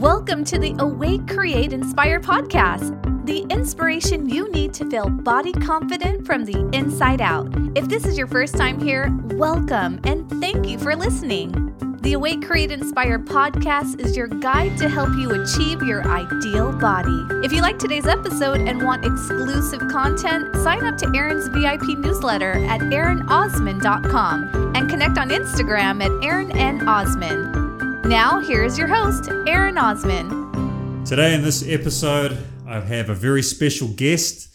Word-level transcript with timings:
Welcome 0.00 0.44
to 0.46 0.58
the 0.58 0.74
Awake, 0.78 1.28
Create, 1.28 1.74
Inspire 1.74 2.20
podcast, 2.20 3.26
the 3.26 3.40
inspiration 3.50 4.30
you 4.30 4.50
need 4.50 4.72
to 4.72 4.88
feel 4.88 5.10
body 5.10 5.52
confident 5.52 6.24
from 6.24 6.46
the 6.46 6.58
inside 6.72 7.20
out. 7.20 7.52
If 7.76 7.86
this 7.86 8.06
is 8.06 8.16
your 8.16 8.26
first 8.26 8.56
time 8.56 8.80
here, 8.80 9.14
welcome 9.32 10.00
and 10.04 10.26
thank 10.40 10.66
you 10.66 10.78
for 10.78 10.96
listening. 10.96 11.52
The 12.00 12.14
Awake, 12.14 12.40
Create, 12.46 12.70
Inspire 12.70 13.18
podcast 13.18 14.00
is 14.00 14.16
your 14.16 14.26
guide 14.26 14.78
to 14.78 14.88
help 14.88 15.10
you 15.18 15.32
achieve 15.32 15.82
your 15.82 16.02
ideal 16.08 16.72
body. 16.72 17.26
If 17.44 17.52
you 17.52 17.60
like 17.60 17.78
today's 17.78 18.06
episode 18.06 18.62
and 18.62 18.82
want 18.82 19.04
exclusive 19.04 19.86
content, 19.88 20.56
sign 20.56 20.86
up 20.86 20.96
to 20.96 21.12
Aaron's 21.14 21.48
VIP 21.48 21.98
newsletter 21.98 22.52
at 22.52 22.80
aaronosman.com 22.80 24.72
and 24.74 24.88
connect 24.88 25.18
on 25.18 25.28
Instagram 25.28 26.02
at 26.02 26.24
Aaron 26.24 26.52
N. 26.52 26.88
Osman. 26.88 27.59
Now, 28.04 28.40
here's 28.40 28.78
your 28.78 28.88
host, 28.88 29.28
Aaron 29.46 29.76
Osman. 29.76 31.04
Today, 31.04 31.34
in 31.34 31.42
this 31.42 31.62
episode, 31.68 32.36
I 32.66 32.80
have 32.80 33.10
a 33.10 33.14
very 33.14 33.42
special 33.42 33.88
guest. 33.88 34.48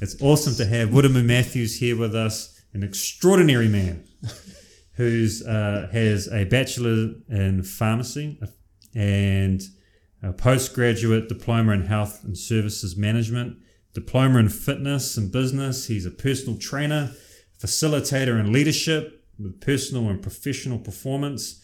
It's 0.00 0.20
awesome 0.22 0.54
to 0.54 0.64
have 0.64 0.90
Wiremu 0.90 1.24
Matthews 1.24 1.78
here 1.80 1.96
with 1.96 2.14
us, 2.14 2.62
an 2.72 2.82
extraordinary 2.84 3.66
man 3.66 4.04
who 4.94 5.26
uh, 5.46 5.88
has 5.90 6.32
a 6.32 6.44
bachelor 6.44 7.14
in 7.28 7.64
pharmacy 7.64 8.40
and 8.94 9.60
a 10.22 10.32
postgraduate 10.32 11.28
diploma 11.28 11.72
in 11.72 11.86
health 11.86 12.22
and 12.22 12.38
services 12.38 12.96
management, 12.96 13.58
diploma 13.94 14.38
in 14.38 14.48
fitness 14.48 15.16
and 15.16 15.32
business. 15.32 15.88
He's 15.88 16.06
a 16.06 16.10
personal 16.10 16.56
trainer, 16.56 17.10
facilitator, 17.60 18.38
and 18.38 18.52
leadership 18.52 19.24
with 19.38 19.60
personal 19.60 20.08
and 20.08 20.22
professional 20.22 20.78
performance 20.78 21.61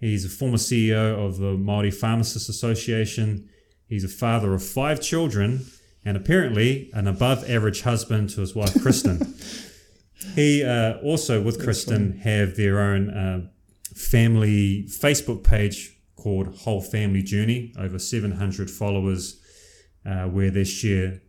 He's 0.00 0.24
a 0.24 0.28
former 0.30 0.56
CEO 0.56 1.24
of 1.24 1.36
the 1.36 1.56
Māori 1.56 1.92
Pharmacists 1.92 2.48
Association. 2.48 3.48
He's 3.86 4.02
a 4.02 4.08
father 4.08 4.54
of 4.54 4.62
five 4.62 5.00
children 5.00 5.66
and 6.04 6.16
apparently 6.16 6.90
an 6.94 7.06
above 7.06 7.48
average 7.48 7.82
husband 7.82 8.30
to 8.30 8.40
his 8.40 8.54
wife, 8.54 8.80
Kristen. 8.80 9.34
he 10.34 10.64
uh, 10.64 10.94
also, 10.98 11.42
with 11.42 11.56
That's 11.56 11.64
Kristen, 11.64 12.12
funny. 12.12 12.20
have 12.22 12.56
their 12.56 12.80
own 12.80 13.10
uh, 13.10 13.48
family 13.94 14.86
Facebook 14.88 15.44
page 15.44 15.98
called 16.16 16.56
Whole 16.60 16.80
Family 16.80 17.22
Journey, 17.22 17.74
over 17.78 17.98
700 17.98 18.70
followers, 18.70 19.40
uh, 20.06 20.24
where 20.24 20.50
they 20.50 20.64
share, 20.64 21.20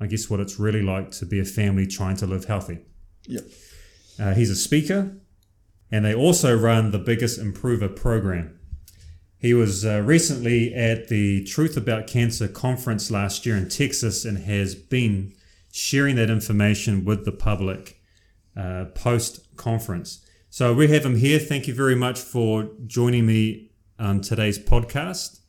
I 0.00 0.06
guess, 0.06 0.30
what 0.30 0.40
it's 0.40 0.58
really 0.58 0.82
like 0.82 1.10
to 1.12 1.26
be 1.26 1.38
a 1.40 1.44
family 1.44 1.86
trying 1.86 2.16
to 2.16 2.26
live 2.26 2.46
healthy. 2.46 2.78
Yep. 3.26 3.44
Uh, 4.18 4.34
he's 4.34 4.50
a 4.50 4.56
speaker, 4.56 5.16
and 5.90 6.04
they 6.04 6.14
also 6.14 6.56
run 6.56 6.90
the 6.90 6.98
Biggest 6.98 7.38
Improver 7.38 7.88
program. 7.88 8.58
He 9.38 9.54
was 9.54 9.84
uh, 9.84 10.00
recently 10.00 10.74
at 10.74 11.08
the 11.08 11.44
Truth 11.44 11.76
About 11.76 12.06
Cancer 12.06 12.48
conference 12.48 13.10
last 13.10 13.46
year 13.46 13.56
in 13.56 13.68
Texas 13.68 14.24
and 14.24 14.38
has 14.38 14.74
been 14.74 15.34
sharing 15.72 16.16
that 16.16 16.30
information 16.30 17.04
with 17.04 17.24
the 17.24 17.32
public 17.32 18.00
uh, 18.56 18.86
post 18.94 19.56
conference. 19.56 20.24
So 20.48 20.72
we 20.72 20.88
have 20.88 21.04
him 21.04 21.16
here. 21.16 21.38
Thank 21.38 21.68
you 21.68 21.74
very 21.74 21.94
much 21.94 22.18
for 22.18 22.70
joining 22.86 23.26
me 23.26 23.70
on 23.98 24.22
today's 24.22 24.58
podcast. 24.58 25.40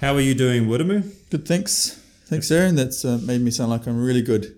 How 0.00 0.14
are 0.14 0.20
you 0.20 0.34
doing, 0.34 0.66
Wiremu? 0.66 1.30
Good, 1.30 1.46
thanks. 1.46 2.02
Thanks, 2.26 2.50
Aaron. 2.50 2.74
That's 2.74 3.04
uh, 3.04 3.18
made 3.22 3.40
me 3.40 3.50
sound 3.50 3.70
like 3.70 3.86
I'm 3.86 4.02
really 4.02 4.22
good. 4.22 4.55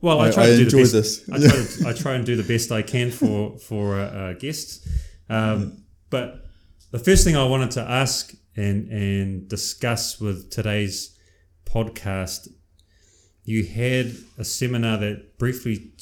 Well, 0.00 0.20
I, 0.20 0.28
I 0.28 0.30
try 0.30 0.46
to 0.46 0.52
I 0.52 0.56
do 0.56 0.64
the 0.64 0.76
best. 0.76 0.92
This. 0.92 1.28
I, 1.28 1.38
try 1.38 1.48
to, 1.48 1.88
I 1.88 1.92
try 1.92 2.14
and 2.14 2.24
do 2.24 2.36
the 2.36 2.42
best 2.42 2.70
I 2.70 2.82
can 2.82 3.10
for 3.10 3.58
for 3.58 3.98
uh, 3.98 4.04
uh, 4.04 4.32
guests. 4.34 4.86
Um, 5.28 5.84
but 6.10 6.46
the 6.90 6.98
first 6.98 7.24
thing 7.24 7.36
I 7.36 7.44
wanted 7.44 7.72
to 7.72 7.82
ask 7.82 8.32
and 8.56 8.88
and 8.90 9.48
discuss 9.48 10.20
with 10.20 10.50
today's 10.50 11.18
podcast, 11.64 12.48
you 13.44 13.64
had 13.64 14.14
a 14.38 14.44
seminar 14.44 14.98
that 14.98 15.38
briefly 15.38 15.92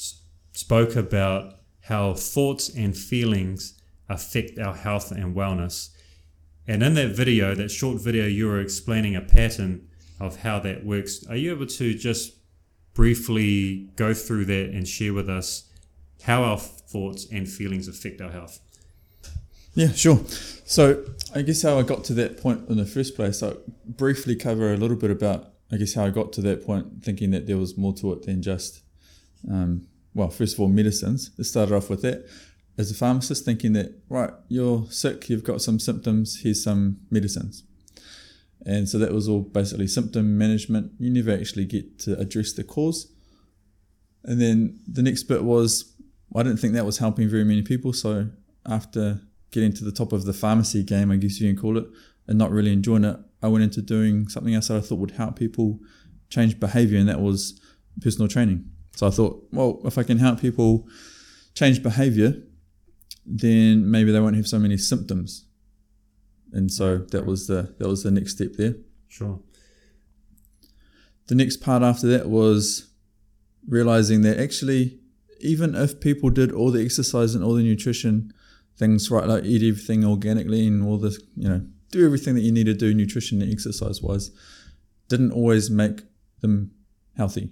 spoke 0.53 0.95
about 0.95 1.55
how 1.81 2.13
thoughts 2.13 2.69
and 2.69 2.95
feelings 2.95 3.79
affect 4.09 4.59
our 4.59 4.75
health 4.75 5.11
and 5.11 5.35
wellness. 5.35 5.89
And 6.67 6.83
in 6.83 6.95
that 6.95 7.15
video, 7.15 7.55
that 7.55 7.71
short 7.71 8.01
video, 8.01 8.25
you 8.25 8.47
were 8.47 8.59
explaining 8.59 9.15
a 9.15 9.21
pattern 9.21 9.87
of 10.19 10.37
how 10.37 10.59
that 10.59 10.85
works. 10.85 11.25
Are 11.27 11.35
you 11.35 11.53
able 11.53 11.65
to 11.67 11.93
just 11.93 12.36
briefly 12.97 13.87
go 13.95 14.11
through 14.11 14.43
that 14.43 14.71
and 14.71 14.87
share 14.87 15.13
with 15.13 15.29
us 15.29 15.69
how 16.23 16.41
our 16.41 16.57
thoughts 16.57 17.27
and 17.31 17.47
feelings 17.47 17.87
affect 17.87 18.19
our 18.19 18.31
health? 18.31 18.59
Yeah, 19.75 19.91
sure. 19.91 20.19
So, 20.65 21.05
I 21.35 21.43
guess 21.43 21.61
how 21.61 21.77
I 21.77 21.83
got 21.83 22.03
to 22.05 22.15
that 22.15 22.41
point 22.41 22.67
in 22.67 22.77
the 22.77 22.87
first 22.87 23.15
place, 23.15 23.43
I 23.43 23.53
briefly 23.85 24.35
cover 24.35 24.73
a 24.73 24.77
little 24.77 24.97
bit 24.97 25.11
about, 25.11 25.53
I 25.71 25.77
guess, 25.77 25.93
how 25.93 26.05
I 26.05 26.09
got 26.09 26.33
to 26.33 26.41
that 26.41 26.65
point, 26.65 27.03
thinking 27.03 27.29
that 27.31 27.45
there 27.45 27.57
was 27.57 27.77
more 27.77 27.93
to 27.93 28.13
it 28.13 28.23
than 28.23 28.41
just, 28.41 28.81
um, 29.47 29.87
well, 30.15 30.31
first 30.31 30.55
of 30.55 30.59
all, 30.59 30.67
medicines. 30.67 31.29
Let's 31.37 31.51
start 31.51 31.71
off 31.71 31.91
with 31.91 32.01
that. 32.01 32.27
As 32.79 32.89
a 32.89 32.95
pharmacist, 32.95 33.45
thinking 33.45 33.73
that, 33.73 33.93
right, 34.09 34.31
you're 34.47 34.87
sick, 34.89 35.29
you've 35.29 35.43
got 35.43 35.61
some 35.61 35.79
symptoms, 35.79 36.41
here's 36.41 36.63
some 36.63 36.97
medicines. 37.11 37.61
And 38.65 38.89
so 38.89 38.97
that 38.97 39.13
was 39.13 39.29
all 39.29 39.41
basically 39.41 39.87
symptom 39.87 40.37
management. 40.37 40.91
You 40.99 41.09
never 41.09 41.31
actually 41.31 41.65
get 41.65 41.99
to 41.99 42.17
address 42.19 42.53
the 42.53 42.63
cause. 42.63 43.13
And 44.23 44.41
then 44.41 44.79
the 44.87 45.03
next 45.03 45.23
bit 45.23 45.43
was 45.43 45.93
I 46.35 46.43
didn't 46.43 46.59
think 46.59 46.73
that 46.73 46.85
was 46.85 46.97
helping 46.97 47.29
very 47.29 47.43
many 47.43 47.61
people. 47.61 47.93
So 47.93 48.29
after 48.65 49.21
getting 49.51 49.73
to 49.73 49.85
the 49.85 49.91
top 49.91 50.11
of 50.11 50.25
the 50.25 50.33
pharmacy 50.33 50.83
game, 50.83 51.11
I 51.11 51.15
guess 51.15 51.39
you 51.39 51.51
can 51.51 51.59
call 51.59 51.77
it, 51.77 51.85
and 52.27 52.37
not 52.37 52.51
really 52.51 52.73
enjoying 52.73 53.05
it, 53.05 53.17
I 53.41 53.47
went 53.47 53.63
into 53.63 53.81
doing 53.81 54.27
something 54.27 54.53
else 54.53 54.67
that 54.67 54.77
I 54.77 54.81
thought 54.81 54.99
would 54.99 55.11
help 55.11 55.37
people 55.37 55.79
change 56.29 56.59
behavior, 56.59 56.99
and 56.99 57.07
that 57.07 57.21
was 57.21 57.59
personal 58.01 58.27
training. 58.27 58.69
So 58.95 59.07
I 59.07 59.11
thought, 59.11 59.47
well, 59.51 59.79
if 59.85 59.97
I 59.97 60.03
can 60.03 60.17
help 60.17 60.41
people 60.41 60.87
change 61.53 61.81
behavior, 61.81 62.35
then 63.25 63.89
maybe 63.89 64.11
they 64.11 64.19
won't 64.19 64.35
have 64.35 64.47
so 64.47 64.59
many 64.59 64.77
symptoms 64.77 65.46
and 66.51 66.71
so 66.71 66.97
that 66.97 67.25
was 67.25 67.47
the 67.47 67.75
that 67.79 67.87
was 67.87 68.03
the 68.03 68.11
next 68.11 68.33
step 68.33 68.53
there. 68.57 68.75
Sure. 69.07 69.39
The 71.27 71.35
next 71.35 71.57
part 71.57 71.83
after 71.83 72.07
that 72.07 72.29
was 72.29 72.89
realizing 73.67 74.21
that 74.21 74.39
actually, 74.39 74.99
even 75.41 75.75
if 75.75 75.99
people 75.99 76.29
did 76.29 76.51
all 76.51 76.71
the 76.71 76.83
exercise 76.83 77.35
and 77.35 77.43
all 77.43 77.53
the 77.53 77.63
nutrition 77.63 78.33
things 78.77 79.09
right, 79.09 79.27
like 79.27 79.43
eat 79.43 79.67
everything 79.67 80.05
organically 80.05 80.67
and 80.67 80.85
all 80.85 80.97
the 80.97 81.17
you 81.35 81.49
know 81.49 81.65
do 81.91 82.05
everything 82.05 82.35
that 82.35 82.41
you 82.41 82.51
need 82.51 82.65
to 82.65 82.73
do 82.73 82.93
nutrition 82.93 83.41
and 83.41 83.51
exercise 83.51 84.01
wise, 84.01 84.31
didn't 85.09 85.31
always 85.31 85.69
make 85.69 86.01
them 86.41 86.71
healthy. 87.15 87.51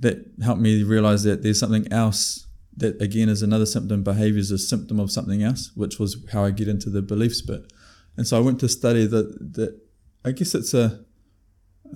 That 0.00 0.24
helped 0.42 0.60
me 0.60 0.82
realize 0.82 1.24
that 1.24 1.42
there's 1.42 1.58
something 1.58 1.92
else 1.92 2.46
that 2.76 3.00
again 3.00 3.28
is 3.28 3.42
another 3.42 3.66
symptom. 3.66 4.02
Behavior 4.02 4.40
is 4.40 4.50
a 4.50 4.58
symptom 4.58 4.98
of 4.98 5.10
something 5.10 5.42
else, 5.42 5.70
which 5.74 5.98
was 5.98 6.24
how 6.32 6.44
I 6.44 6.50
get 6.50 6.68
into 6.68 6.90
the 6.90 7.02
beliefs 7.02 7.42
bit. 7.42 7.72
And 8.16 8.26
so 8.26 8.36
I 8.36 8.40
went 8.40 8.60
to 8.60 8.68
study 8.68 9.06
that. 9.06 9.54
That 9.54 9.80
I 10.24 10.32
guess 10.32 10.54
it's 10.54 10.72
a 10.72 11.04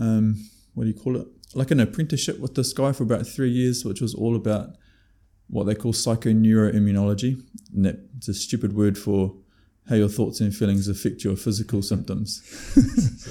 um, 0.00 0.48
what 0.74 0.84
do 0.84 0.90
you 0.90 0.94
call 0.94 1.16
it? 1.16 1.26
Like 1.54 1.70
an 1.70 1.80
apprenticeship 1.80 2.38
with 2.38 2.54
this 2.54 2.72
guy 2.72 2.92
for 2.92 3.04
about 3.04 3.26
three 3.26 3.50
years, 3.50 3.84
which 3.84 4.00
was 4.00 4.14
all 4.14 4.36
about 4.36 4.70
what 5.48 5.64
they 5.64 5.74
call 5.74 5.92
psychoneuroimmunology. 5.92 7.42
And 7.74 7.84
that's 7.84 8.28
a 8.28 8.34
stupid 8.34 8.74
word 8.74 8.98
for 8.98 9.34
how 9.88 9.94
your 9.94 10.08
thoughts 10.08 10.40
and 10.40 10.54
feelings 10.54 10.88
affect 10.88 11.24
your 11.24 11.36
physical 11.36 11.80
symptoms. 11.80 12.42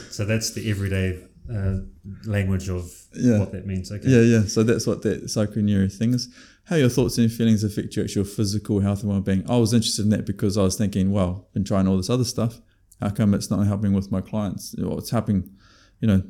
so 0.09 0.25
that's 0.25 0.53
the 0.53 0.69
everyday 0.69 1.21
uh, 1.53 1.79
language 2.25 2.69
of 2.69 2.89
yeah. 3.13 3.39
what 3.39 3.51
that 3.51 3.67
means. 3.67 3.91
Okay. 3.91 4.07
Yeah, 4.07 4.21
yeah. 4.21 4.45
So 4.47 4.63
that's 4.63 4.87
what 4.87 5.01
that 5.03 5.25
psychoneuro 5.25 5.91
thing 5.95 6.13
is 6.13 6.33
how 6.65 6.75
your 6.75 6.89
thoughts 6.89 7.17
and 7.17 7.31
feelings 7.31 7.63
affect 7.63 7.95
your 7.95 8.05
actual 8.05 8.23
physical 8.23 8.79
health 8.79 9.01
and 9.01 9.11
well-being. 9.11 9.49
I 9.49 9.57
was 9.57 9.73
interested 9.73 10.03
in 10.03 10.09
that 10.11 10.25
because 10.25 10.57
I 10.57 10.63
was 10.63 10.75
thinking, 10.75 11.11
well, 11.11 11.45
I've 11.47 11.53
been 11.53 11.63
trying 11.63 11.87
all 11.87 11.97
this 11.97 12.09
other 12.09 12.23
stuff. 12.23 12.59
How 12.99 13.09
come 13.09 13.33
it's 13.33 13.51
not 13.51 13.65
helping 13.67 13.93
with 13.93 14.11
my 14.11 14.21
clients? 14.21 14.75
Well, 14.77 14.97
it's 14.97 15.11
helping, 15.11 15.51
you 15.99 16.07
know, 16.07 16.23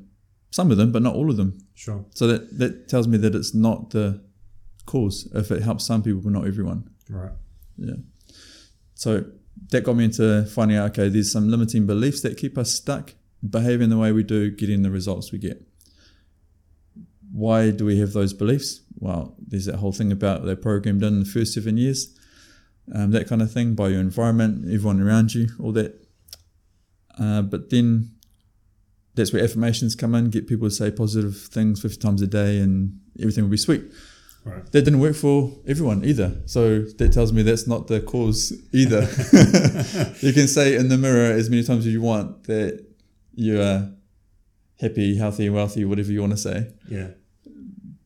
some 0.52 0.72
of 0.72 0.78
them, 0.78 0.92
but 0.92 1.02
not 1.02 1.16
all 1.16 1.30
of 1.30 1.38
them. 1.38 1.58
Sure. 1.74 2.06
So 2.12 2.28
that 2.28 2.58
that 2.60 2.88
tells 2.88 3.08
me 3.08 3.18
that 3.20 3.36
it's 3.36 3.54
not 3.54 3.92
the 3.92 4.24
cause. 4.86 5.30
If 5.34 5.52
it 5.52 5.62
helps 5.62 5.86
some 5.86 6.02
people, 6.02 6.22
but 6.22 6.32
not 6.32 6.48
everyone. 6.48 6.90
Right. 7.10 7.32
Yeah. 7.78 7.96
So 8.94 9.26
that 9.72 9.84
got 9.84 9.96
me 9.96 10.06
into 10.06 10.46
finding 10.46 10.78
out. 10.78 10.92
Okay, 10.92 11.10
there's 11.10 11.32
some 11.32 11.50
limiting 11.50 11.86
beliefs 11.86 12.22
that 12.22 12.38
keep 12.38 12.58
us 12.58 12.72
stuck 12.72 13.14
behaving 13.48 13.90
the 13.90 13.98
way 13.98 14.12
we 14.12 14.24
do, 14.24 14.50
getting 14.50 14.82
the 14.82 14.92
results 14.92 15.32
we 15.32 15.38
get. 15.38 15.62
Why 17.36 17.70
do 17.72 17.84
we 17.84 18.00
have 18.00 18.14
those 18.14 18.32
beliefs? 18.32 18.80
Well, 18.98 19.36
there's 19.46 19.66
that 19.66 19.76
whole 19.76 19.92
thing 19.92 20.10
about 20.10 20.46
they're 20.46 20.56
programmed 20.56 21.04
in 21.04 21.20
the 21.20 21.26
first 21.26 21.54
seven 21.54 21.76
years, 21.76 22.18
um, 22.94 23.12
that 23.12 23.28
kind 23.28 23.42
of 23.42 23.52
thing, 23.52 23.76
by 23.76 23.90
your 23.90 24.00
environment, 24.00 24.64
everyone 24.74 25.02
around 25.02 25.36
you, 25.36 25.50
all 25.60 25.74
that. 25.74 26.02
Uh, 27.20 27.42
but 27.42 27.70
then 27.70 28.12
that's 29.16 29.34
where 29.34 29.44
affirmations 29.44 29.96
come 29.96 30.16
in, 30.16 30.30
get 30.30 30.48
people 30.48 30.70
to 30.70 30.74
say 30.74 30.92
positive 30.92 31.36
things 31.36 31.82
50 31.82 31.98
times 32.00 32.22
a 32.22 32.28
day 32.28 32.60
and 32.60 32.98
everything 33.20 33.44
will 33.44 33.52
be 33.52 33.58
sweet. 33.58 33.84
Right. 34.46 34.72
That 34.72 34.84
didn't 34.84 35.02
work 35.02 35.18
for 35.18 35.52
everyone 35.68 36.06
either. 36.06 36.42
So 36.46 36.84
that 36.84 37.12
tells 37.12 37.34
me 37.34 37.42
that's 37.42 37.68
not 37.68 37.88
the 37.88 38.00
cause 38.00 38.54
either. 38.72 39.02
you 40.26 40.32
can 40.32 40.48
say 40.48 40.78
in 40.78 40.88
the 40.88 40.98
mirror 40.98 41.34
as 41.34 41.50
many 41.50 41.64
times 41.64 41.86
as 41.86 41.92
you 41.92 42.02
want 42.02 42.44
that 42.44 42.86
you 43.34 43.62
are 43.62 43.92
happy, 44.80 45.18
healthy, 45.18 45.50
wealthy, 45.50 45.84
whatever 45.84 46.14
you 46.14 46.22
want 46.22 46.32
to 46.32 46.38
say. 46.38 46.72
Yeah. 46.88 47.10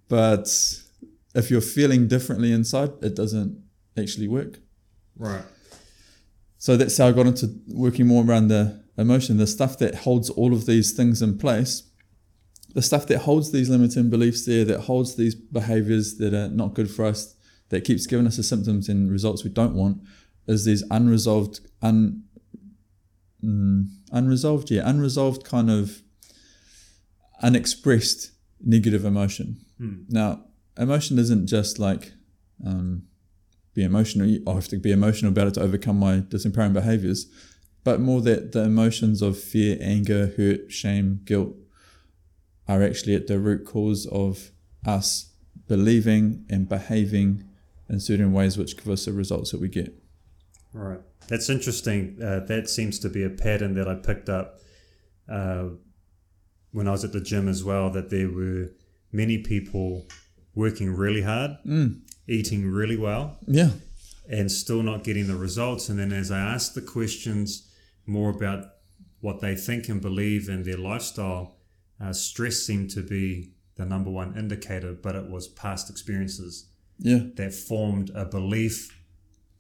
But 0.10 0.50
if 1.36 1.50
you're 1.50 1.62
feeling 1.62 2.08
differently 2.08 2.52
inside, 2.52 2.92
it 3.02 3.16
doesn't 3.16 3.64
actually 3.98 4.28
work. 4.28 4.60
Right. 5.16 5.44
So 6.58 6.76
that's 6.76 6.98
how 6.98 7.08
I 7.08 7.12
got 7.14 7.28
into 7.28 7.56
working 7.70 8.08
more 8.08 8.26
around 8.26 8.50
the 8.50 8.84
emotion, 8.98 9.38
the 9.38 9.48
stuff 9.48 9.78
that 9.78 9.96
holds 9.96 10.30
all 10.30 10.52
of 10.54 10.66
these 10.66 10.92
things 10.92 11.22
in 11.22 11.38
place, 11.38 11.84
the 12.74 12.82
stuff 12.82 13.08
that 13.08 13.20
holds 13.20 13.52
these 13.52 13.70
limiting 13.70 14.10
beliefs 14.10 14.46
there, 14.46 14.66
that 14.66 14.82
holds 14.82 15.16
these 15.16 15.36
behaviors 15.36 16.18
that 16.18 16.34
are 16.34 16.50
not 16.50 16.74
good 16.74 16.92
for 16.92 17.06
us, 17.06 17.36
that 17.70 17.86
keeps 17.86 18.06
giving 18.08 18.28
us 18.28 18.38
the 18.38 18.44
symptoms 18.44 18.90
and 18.90 19.10
results 19.10 19.44
we 19.44 19.50
don't 19.50 19.74
want, 19.74 20.02
is 20.48 20.66
these 20.66 20.84
unresolved, 20.92 21.62
un, 21.82 22.24
mm, 23.44 23.86
unresolved, 24.12 24.70
yeah, 24.70 24.82
unresolved 24.86 25.46
kind 25.46 25.70
of 25.70 26.02
unexpressed 27.42 28.32
negative 28.62 29.06
emotion. 29.06 29.64
Hmm. 29.80 30.04
Now, 30.10 30.46
emotion 30.78 31.18
isn't 31.18 31.48
just 31.48 31.80
like 31.80 32.14
um, 32.66 33.04
be 33.74 33.84
emotional. 33.84 34.38
I 34.48 34.54
have 34.54 34.68
to 34.70 34.78
be 34.78 34.92
emotional 34.92 35.32
about 35.32 35.48
it 35.48 35.54
to 35.56 35.62
overcome 35.62 36.00
my 36.00 36.20
disempowering 36.20 36.74
behaviors, 36.74 37.28
but 37.84 38.00
more 38.00 38.22
that 38.22 38.52
the 38.52 38.64
emotions 38.64 39.22
of 39.22 39.40
fear, 39.40 39.78
anger, 39.82 40.34
hurt, 40.38 40.72
shame, 40.72 41.22
guilt 41.24 41.56
are 42.68 42.84
actually 42.84 43.16
at 43.16 43.28
the 43.28 43.40
root 43.40 43.66
cause 43.66 44.06
of 44.08 44.52
us 44.86 45.32
believing 45.68 46.46
and 46.50 46.70
behaving 46.70 47.44
in 47.90 48.00
certain 48.00 48.32
ways 48.34 48.58
which 48.58 48.78
give 48.78 48.90
us 48.90 49.06
the 49.06 49.14
results 49.14 49.52
that 49.52 49.62
we 49.62 49.68
get. 49.68 49.94
Right. 50.74 51.00
That's 51.28 51.50
interesting. 51.50 52.20
Uh, 52.22 52.42
that 52.42 52.70
seems 52.70 53.00
to 53.00 53.10
be 53.10 53.24
a 53.24 53.30
pattern 53.30 53.74
that 53.76 53.88
I 53.88 53.96
picked 53.96 54.30
up 54.30 54.60
uh, 55.28 55.70
when 56.72 56.88
I 56.88 56.92
was 56.92 57.04
at 57.04 57.14
the 57.14 57.22
gym 57.22 57.48
as 57.48 57.64
well. 57.64 57.90
That 57.90 58.10
there 58.10 58.30
were 58.30 58.70
many 59.12 59.38
people 59.40 60.08
working 60.56 60.90
really 60.94 61.22
hard, 61.22 61.52
Mm. 61.66 62.02
eating 62.28 62.70
really 62.70 62.98
well, 62.98 63.38
Yeah. 63.48 63.72
and 64.30 64.52
still 64.52 64.84
not 64.84 65.04
getting 65.04 65.28
the 65.28 65.36
results. 65.36 65.90
And 65.90 65.98
then 66.00 66.12
as 66.14 66.32
I 66.32 66.40
asked 66.40 66.76
the 66.76 66.82
questions 66.82 67.64
more 68.06 68.30
about 68.30 68.66
what 69.22 69.42
they 69.42 69.56
think 69.56 69.90
and 69.90 70.02
believe 70.02 70.50
in 70.50 70.64
their 70.64 70.78
lifestyle, 70.78 71.58
uh, 72.00 72.14
stress 72.14 72.58
seemed 72.58 72.90
to 72.92 73.02
be 73.04 73.54
the 73.76 73.86
number 73.86 74.10
one 74.12 74.38
indicator, 74.38 74.94
but 74.94 75.16
it 75.16 75.30
was 75.30 75.48
past 75.48 75.90
experiences 75.90 76.66
Yeah. 77.00 77.24
that 77.36 77.54
formed 77.54 78.10
a 78.14 78.26
belief 78.26 78.96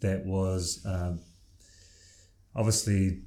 that 0.01 0.25
was 0.25 0.79
um, 0.85 1.19
obviously 2.55 3.21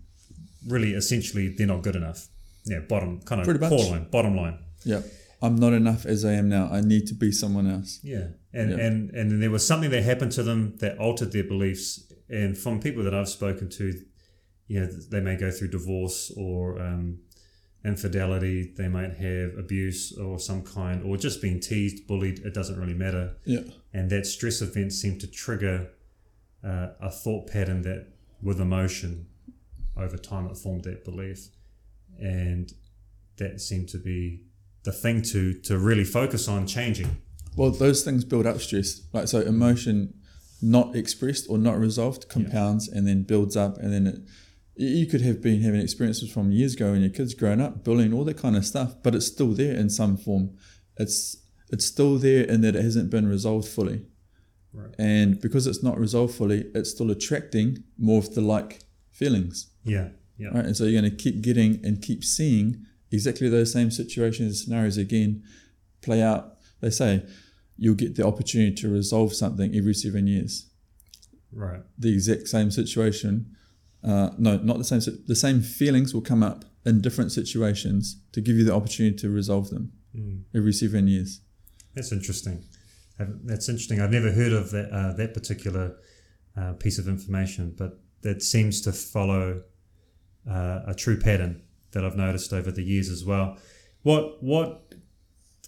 really 0.67 0.95
essentially 0.95 1.49
they're 1.49 1.67
not 1.67 1.83
good 1.83 1.97
enough. 1.97 2.29
Yeah, 2.65 2.81
bottom 2.81 3.21
kind 3.23 3.41
of 3.41 3.45
Pretty 3.45 3.61
much. 3.61 3.71
core 3.71 3.91
line, 3.91 4.07
bottom 4.11 4.37
line. 4.37 4.59
Yeah. 4.85 5.03
I'm 5.43 5.57
not 5.57 5.73
enough 5.73 6.07
as 6.07 6.25
I 6.25 6.33
am 6.35 6.49
now. 6.49 6.69
I 6.71 6.81
need 6.81 7.07
to 7.09 7.15
be 7.15 7.33
someone 7.33 7.69
else. 7.71 8.01
Yeah, 8.03 8.29
and 8.53 8.71
Yeah. 8.71 8.77
and 8.87 9.11
and 9.11 9.31
then 9.31 9.41
there 9.41 9.51
was 9.51 9.67
something 9.67 9.91
that 9.91 10.03
happened 10.03 10.33
to 10.33 10.43
them 10.43 10.77
that 10.79 10.99
altered 10.99 11.33
their 11.33 11.45
beliefs. 11.45 12.13
And 12.29 12.57
from 12.57 12.81
people 12.81 13.03
that 13.05 13.15
I've 13.15 13.29
spoken 13.29 13.69
to, 13.71 13.93
you 14.69 14.81
know, 14.81 14.87
they 14.87 15.21
may 15.21 15.37
go 15.37 15.51
through 15.51 15.69
divorce 15.69 16.31
or 16.37 16.81
um, 16.81 17.19
infidelity. 17.85 18.73
They 18.77 18.89
might 18.89 19.15
have 19.15 19.59
abuse 19.59 20.13
or 20.17 20.39
some 20.39 20.63
kind, 20.63 21.03
or 21.03 21.17
just 21.17 21.43
being 21.43 21.61
teased, 21.61 22.07
bullied. 22.07 22.39
It 22.41 22.55
doesn't 22.55 22.79
really 22.79 22.95
matter. 22.95 23.35
Yeah. 23.45 23.61
and 23.93 24.09
that 24.11 24.27
stress 24.27 24.63
event 24.63 24.93
seemed 24.93 25.21
to 25.21 25.27
trigger 25.27 25.91
uh, 26.65 26.89
a 27.01 27.11
thought 27.11 27.47
pattern 27.49 27.83
that 27.83 28.07
with 28.43 28.61
emotion 28.61 29.27
over 29.97 30.17
time 30.17 30.47
it 30.47 30.57
formed 30.57 30.85
that 30.85 31.05
belief 31.05 31.49
and 32.19 32.73
that 33.37 33.61
seemed 33.61 33.89
to 33.91 33.99
be 33.99 34.45
the 34.85 34.93
thing 34.93 35.23
to 35.23 35.55
to 35.69 35.79
really 35.79 36.05
focus 36.05 36.49
on 36.49 36.67
changing 36.67 37.17
Well, 37.57 37.71
those 37.71 38.03
things 38.05 38.25
build 38.25 38.47
up 38.47 38.61
stress. 38.61 39.03
Like 39.13 39.29
so, 39.29 39.41
emotion 39.41 40.15
not 40.63 40.95
expressed 40.97 41.47
or 41.51 41.59
not 41.59 41.77
resolved 41.79 42.29
compounds 42.29 42.89
and 42.89 43.07
then 43.07 43.23
builds 43.25 43.57
up, 43.57 43.77
and 43.79 43.93
then 43.93 44.07
it, 44.07 44.19
you 44.77 45.07
could 45.07 45.21
have 45.21 45.43
been 45.43 45.61
having 45.61 45.81
experiences 45.83 46.33
from 46.33 46.51
years 46.53 46.75
ago 46.75 46.93
when 46.93 47.01
your 47.03 47.11
kids 47.11 47.35
growing 47.35 47.61
up, 47.61 47.85
bullying, 47.85 48.13
all 48.15 48.25
that 48.25 48.39
kind 48.39 48.57
of 48.57 48.65
stuff, 48.65 48.95
but 49.03 49.15
it's 49.15 49.27
still 49.27 49.53
there 49.55 49.75
in 49.77 49.91
some 49.91 50.17
form. 50.17 50.51
It's 50.97 51.37
it's 51.71 51.85
still 51.85 52.17
there 52.19 52.45
in 52.45 52.61
that 52.63 52.75
it 52.77 52.83
hasn't 52.85 53.11
been 53.11 53.27
resolved 53.29 53.69
fully, 53.69 54.07
Right. 54.73 54.95
and 54.99 55.39
because 55.41 55.67
it's 55.67 55.83
not 55.83 55.99
resolved 55.99 56.35
fully, 56.35 56.61
it's 56.75 56.91
still 56.91 57.11
attracting 57.11 57.85
more 57.99 58.19
of 58.19 58.35
the 58.35 58.41
like 58.41 58.81
feelings. 59.11 59.67
yeah 59.85 60.09
yeah 60.39 60.49
right? 60.55 60.65
And 60.67 60.77
so 60.77 60.85
you're 60.85 61.01
going 61.03 61.11
to 61.17 61.23
keep 61.25 61.43
getting 61.43 61.81
and 61.85 62.01
keep 62.01 62.25
seeing 62.25 62.67
exactly 63.13 63.49
those 63.49 63.73
same 63.73 63.91
situations 63.91 64.47
and 64.49 64.57
scenarios 64.57 64.97
again 64.99 65.43
play 66.01 66.23
out. 66.23 66.59
They 66.81 66.91
say 66.91 67.25
you'll 67.77 67.95
get 67.95 68.17
the 68.17 68.27
opportunity 68.27 68.75
to 68.77 68.89
resolve 68.89 69.35
something 69.35 69.75
every 69.75 69.95
seven 69.95 70.27
years. 70.27 70.69
right 71.53 71.83
The 71.99 72.13
exact 72.13 72.49
same 72.49 72.71
situation, 72.71 73.33
uh, 74.05 74.31
no, 74.39 74.57
not 74.59 74.79
the 74.79 74.85
same. 74.85 75.01
The 75.27 75.37
same 75.37 75.61
feelings 75.63 76.13
will 76.15 76.23
come 76.23 76.43
up 76.43 76.65
in 76.85 77.01
different 77.01 77.31
situations 77.33 78.21
to 78.33 78.41
give 78.41 78.57
you 78.57 78.65
the 78.65 78.75
opportunity 78.75 79.17
to 79.19 79.29
resolve 79.31 79.71
them 79.71 79.93
Mm. 80.15 80.43
every 80.55 80.75
seven 80.75 81.09
years. 81.09 81.41
that's 81.95 82.13
interesting 82.13 82.59
that's 83.45 83.69
interesting 83.71 83.99
i've 84.03 84.11
never 84.19 84.31
heard 84.41 84.53
of 84.53 84.71
that 84.71 84.89
uh, 84.99 85.13
that 85.21 85.33
particular 85.33 85.97
uh, 86.59 86.73
piece 86.75 86.99
of 86.99 87.07
information 87.09 87.75
but 87.79 87.91
that 88.21 88.43
seems 88.43 88.83
to 88.83 88.93
follow 88.93 89.63
uh, 90.55 90.81
a 90.93 90.95
true 90.95 91.19
pattern 91.19 91.63
that 91.93 92.05
I've 92.05 92.17
noticed 92.17 92.53
over 92.53 92.71
the 92.71 92.83
years 92.83 93.09
as 93.09 93.25
well. 93.25 93.59
What 94.03 94.43
what 94.43 94.95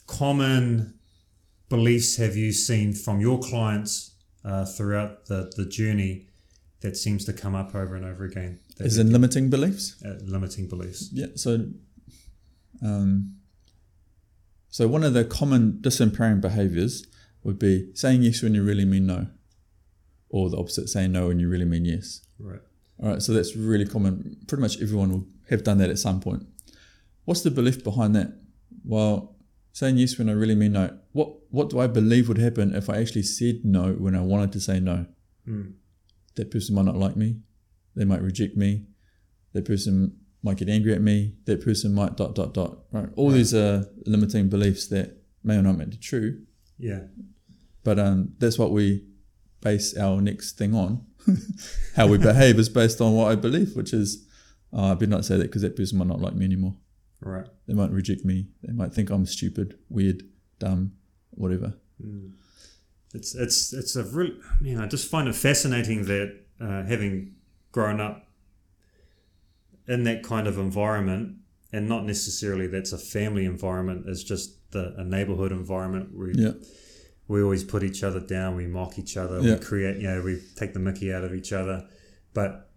common 0.06 0.94
beliefs 1.68 2.16
have 2.16 2.36
you 2.36 2.52
seen 2.52 2.92
from 2.92 3.20
your 3.20 3.38
clients 3.38 4.14
uh, 4.44 4.64
throughout 4.64 5.26
the, 5.26 5.52
the 5.56 5.64
journey 5.66 6.28
that 6.80 6.96
seems 6.96 7.24
to 7.24 7.32
come 7.32 7.54
up 7.54 7.74
over 7.74 7.94
and 7.94 8.04
over 8.04 8.24
again? 8.24 8.60
Is 8.78 8.98
in 8.98 9.12
limiting 9.12 9.50
beliefs. 9.50 10.02
uh, 10.04 10.18
limiting 10.24 10.68
beliefs. 10.68 11.10
Yeah. 11.12 11.26
So, 11.36 11.66
um, 12.82 13.36
so 14.68 14.88
one 14.88 15.04
of 15.04 15.14
the 15.14 15.24
common 15.24 15.78
disempowering 15.80 16.40
behaviors 16.40 17.06
would 17.44 17.58
be 17.58 17.90
saying 17.94 18.22
yes 18.22 18.42
when 18.42 18.54
you 18.54 18.62
really 18.64 18.84
mean 18.84 19.06
no, 19.06 19.28
or 20.28 20.50
the 20.50 20.56
opposite, 20.56 20.88
saying 20.88 21.12
no 21.12 21.28
when 21.28 21.38
you 21.38 21.48
really 21.48 21.64
mean 21.64 21.84
yes. 21.84 22.22
Right. 22.38 22.60
All 23.02 23.08
right. 23.10 23.22
So 23.22 23.32
that's 23.32 23.56
really 23.56 23.86
common. 23.86 24.36
Pretty 24.46 24.62
much 24.62 24.80
everyone 24.80 25.10
will 25.12 25.26
have 25.50 25.64
done 25.64 25.78
that 25.78 25.90
at 25.90 25.98
some 25.98 26.20
point. 26.20 26.46
What's 27.24 27.42
the 27.42 27.50
belief 27.50 27.82
behind 27.82 28.14
that? 28.16 28.32
Well, 28.84 29.36
saying 29.72 29.96
yes 29.98 30.18
when 30.18 30.28
I 30.28 30.32
really 30.32 30.54
mean 30.54 30.72
no. 30.72 30.96
What 31.12 31.30
What 31.50 31.70
do 31.70 31.80
I 31.80 31.86
believe 31.86 32.28
would 32.28 32.38
happen 32.38 32.74
if 32.74 32.88
I 32.90 32.98
actually 32.98 33.22
said 33.24 33.64
no 33.64 33.92
when 33.94 34.14
I 34.14 34.20
wanted 34.22 34.52
to 34.52 34.60
say 34.60 34.80
no? 34.80 35.06
Mm. 35.48 35.74
that 36.36 36.50
person 36.50 36.74
might 36.74 36.86
not 36.86 36.96
like 36.96 37.16
me. 37.16 37.36
They 37.94 38.04
might 38.04 38.22
reject 38.22 38.56
me. 38.56 38.86
That 39.52 39.64
person 39.66 40.16
might 40.42 40.56
get 40.56 40.68
angry 40.68 40.92
at 40.94 41.00
me. 41.02 41.34
That 41.44 41.62
person 41.64 41.94
might 41.94 42.16
dot 42.16 42.34
dot 42.34 42.54
dot. 42.54 42.78
Right. 42.92 43.08
All 43.16 43.28
Right. 43.28 43.36
these 43.36 43.54
are 43.54 43.86
limiting 44.06 44.48
beliefs 44.48 44.88
that 44.88 45.16
may 45.42 45.56
or 45.56 45.62
not 45.62 45.78
be 45.78 45.96
true. 45.96 46.42
Yeah. 46.78 47.02
But 47.84 47.98
um, 47.98 48.32
that's 48.38 48.58
what 48.58 48.72
we 48.72 49.04
base 49.60 49.96
our 49.96 50.20
next 50.20 50.56
thing 50.58 50.74
on. 50.74 51.04
How 51.96 52.06
we 52.06 52.18
behave 52.18 52.58
is 52.58 52.68
based 52.68 53.00
on 53.00 53.14
what 53.14 53.30
I 53.30 53.34
believe, 53.34 53.74
which 53.76 53.92
is 53.92 54.26
oh, 54.72 54.92
I 54.92 54.94
better 54.94 55.06
not 55.06 55.24
say 55.24 55.36
that 55.36 55.44
because 55.44 55.62
that 55.62 55.76
person 55.76 55.98
might 55.98 56.08
not 56.08 56.20
like 56.20 56.34
me 56.34 56.44
anymore. 56.44 56.74
Right. 57.20 57.46
They 57.66 57.74
might 57.74 57.90
reject 57.90 58.24
me. 58.24 58.48
They 58.62 58.72
might 58.72 58.92
think 58.92 59.10
I'm 59.10 59.26
stupid, 59.26 59.78
weird, 59.88 60.24
dumb, 60.58 60.92
whatever. 61.30 61.74
Mm. 62.04 62.32
It's 63.14 63.34
it's 63.34 63.72
it's 63.72 63.96
a 63.96 64.04
real. 64.04 64.32
You 64.60 64.76
know, 64.76 64.84
I 64.84 64.86
just 64.86 65.08
find 65.10 65.28
it 65.28 65.34
fascinating 65.34 66.04
that 66.06 66.40
uh, 66.60 66.82
having 66.82 67.36
grown 67.72 68.00
up 68.00 68.26
in 69.86 70.04
that 70.04 70.22
kind 70.22 70.46
of 70.46 70.58
environment, 70.58 71.36
and 71.72 71.88
not 71.88 72.04
necessarily 72.04 72.66
that's 72.66 72.92
a 72.92 72.98
family 72.98 73.44
environment, 73.44 74.08
is 74.08 74.24
just 74.24 74.70
the, 74.72 74.94
a 74.98 75.04
neighborhood 75.04 75.52
environment. 75.52 76.10
where. 76.12 76.30
Yeah. 76.30 76.52
We 77.28 77.42
always 77.42 77.64
put 77.64 77.82
each 77.82 78.02
other 78.02 78.20
down, 78.20 78.54
we 78.56 78.66
mock 78.66 78.98
each 78.98 79.16
other, 79.16 79.40
Yeah. 79.40 79.54
we 79.54 79.60
create, 79.60 79.96
you 79.96 80.02
know, 80.08 80.22
we 80.22 80.40
take 80.56 80.72
the 80.74 80.80
mickey 80.80 81.12
out 81.12 81.24
of 81.24 81.32
each 81.34 81.52
other, 81.52 81.86
but 82.34 82.70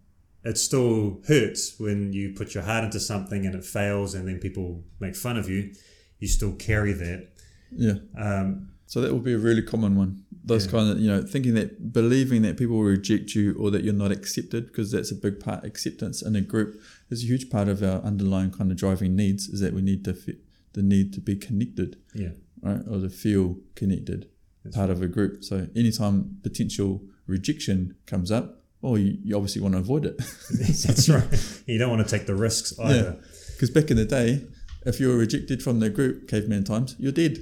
it 0.44 0.56
still 0.56 1.20
hurts 1.28 1.78
when 1.78 2.12
you 2.12 2.32
put 2.32 2.54
your 2.54 2.62
heart 2.62 2.84
into 2.84 3.00
something 3.00 3.44
and 3.44 3.54
it 3.54 3.64
fails, 3.64 4.14
and 4.14 4.26
then 4.26 4.38
people 4.38 4.84
make 5.00 5.14
fun 5.16 5.36
of 5.36 5.48
you. 5.50 5.72
You 6.18 6.28
still 6.28 6.52
carry 6.52 6.92
that. 6.94 7.28
Yeah. 7.70 7.94
Um, 8.16 8.70
So 8.86 9.02
that 9.02 9.12
would 9.12 9.22
be 9.24 9.34
a 9.34 9.38
really 9.38 9.60
common 9.60 9.96
one. 9.96 10.24
Those 10.44 10.64
Yeah. 10.64 10.70
kind 10.70 10.90
of, 10.92 10.98
you 10.98 11.08
know, 11.08 11.22
thinking 11.22 11.52
that, 11.54 11.92
believing 11.92 12.40
that 12.42 12.56
people 12.56 12.76
will 12.76 12.84
reject 12.84 13.34
you 13.34 13.52
or 13.54 13.70
that 13.70 13.84
you're 13.84 13.92
not 13.92 14.10
accepted, 14.10 14.68
because 14.68 14.90
that's 14.90 15.10
a 15.10 15.14
big 15.14 15.40
part. 15.40 15.62
Acceptance 15.62 16.22
in 16.22 16.34
a 16.34 16.40
group 16.40 16.80
is 17.10 17.22
a 17.22 17.26
huge 17.26 17.50
part 17.50 17.68
of 17.68 17.82
our 17.82 18.00
underlying 18.02 18.50
kind 18.50 18.70
of 18.70 18.78
driving 18.78 19.14
needs. 19.14 19.46
Is 19.46 19.60
that 19.60 19.74
we 19.74 19.82
need 19.82 20.06
to 20.06 20.14
fe- 20.14 20.38
the 20.72 20.82
need 20.82 21.12
to 21.12 21.20
be 21.20 21.36
connected, 21.36 21.98
yeah. 22.14 22.30
right, 22.62 22.80
or 22.88 22.98
to 23.00 23.10
feel 23.10 23.60
connected. 23.74 24.26
Part 24.72 24.90
of 24.90 25.02
a 25.02 25.08
group. 25.08 25.44
So 25.44 25.68
anytime 25.74 26.38
potential 26.42 27.02
rejection 27.26 27.96
comes 28.06 28.30
up, 28.30 28.62
well, 28.80 28.96
you, 28.96 29.18
you 29.22 29.36
obviously 29.36 29.60
want 29.60 29.74
to 29.74 29.80
avoid 29.80 30.06
it. 30.06 30.18
That's 30.50 31.08
right. 31.08 31.62
You 31.66 31.78
don't 31.78 31.90
want 31.90 32.06
to 32.06 32.16
take 32.16 32.26
the 32.26 32.34
risks 32.34 32.78
either. 32.78 33.20
Because 33.52 33.70
back 33.70 33.90
in 33.90 33.96
the 33.96 34.04
day, 34.04 34.46
if 34.86 35.00
you 35.00 35.08
were 35.08 35.16
rejected 35.16 35.62
from 35.62 35.80
the 35.80 35.90
group, 35.90 36.28
caveman 36.28 36.64
times, 36.64 36.94
you're 36.98 37.12
dead. 37.12 37.38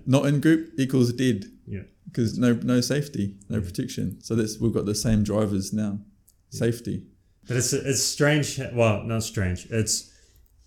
Not 0.06 0.26
in 0.26 0.40
group 0.40 0.72
equals 0.78 1.12
dead. 1.12 1.44
Yeah. 1.66 1.82
Because 2.06 2.38
no 2.38 2.52
no 2.54 2.80
safety, 2.80 3.36
no 3.48 3.60
protection. 3.60 4.20
So 4.20 4.34
that's 4.34 4.60
we've 4.60 4.74
got 4.74 4.84
the 4.84 4.94
same 4.94 5.22
drivers 5.22 5.72
now. 5.72 6.00
Safety. 6.50 7.04
But 7.46 7.56
it's 7.56 7.72
it's 7.72 8.02
strange. 8.02 8.60
Well, 8.74 9.04
not 9.04 9.22
strange. 9.22 9.66
It's 9.70 10.12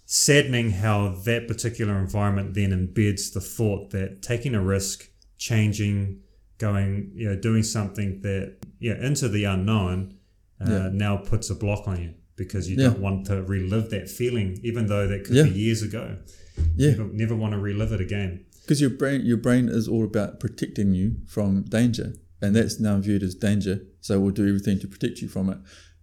saddening 0.05 0.71
how 0.71 1.09
that 1.25 1.47
particular 1.47 1.97
environment 1.99 2.53
then 2.53 2.71
embeds 2.71 3.33
the 3.33 3.41
thought 3.41 3.91
that 3.91 4.21
taking 4.21 4.55
a 4.55 4.61
risk, 4.61 5.09
changing, 5.49 6.19
going, 6.57 7.11
you 7.13 7.27
know, 7.29 7.35
doing 7.47 7.63
something 7.63 8.21
that 8.21 8.45
yeah 8.79 8.97
into 9.07 9.27
the 9.29 9.43
unknown, 9.55 9.97
uh, 10.61 10.65
Yeah. 10.69 10.89
now 11.05 11.17
puts 11.17 11.49
a 11.49 11.55
block 11.55 11.87
on 11.87 11.97
you 12.03 12.11
because 12.35 12.63
you 12.69 12.75
Yeah. 12.77 12.87
don't 12.89 13.01
want 13.07 13.25
to 13.27 13.35
relive 13.43 13.89
that 13.95 14.09
feeling, 14.09 14.49
even 14.69 14.87
though 14.87 15.05
that 15.11 15.25
could 15.25 15.35
Yeah. 15.35 15.43
be 15.43 15.59
years 15.67 15.81
ago. 15.89 16.05
Yeah. 16.75 16.91
Never, 16.91 17.07
never 17.23 17.35
want 17.35 17.53
to 17.53 17.59
relive 17.59 17.91
it 17.97 18.01
again. 18.01 18.31
Because 18.61 18.81
your 18.81 18.89
brain 19.01 19.19
your 19.31 19.37
brain 19.37 19.65
is 19.79 19.87
all 19.87 20.03
about 20.11 20.39
protecting 20.39 20.93
you 20.99 21.07
from 21.27 21.49
danger. 21.79 22.13
And 22.41 22.55
that's 22.55 22.79
now 22.79 22.99
viewed 22.99 23.23
as 23.23 23.35
danger. 23.35 23.75
So 24.01 24.19
we'll 24.19 24.31
do 24.41 24.47
everything 24.47 24.77
to 24.79 24.87
protect 24.87 25.15
you 25.21 25.27
from 25.35 25.49
it. 25.49 25.57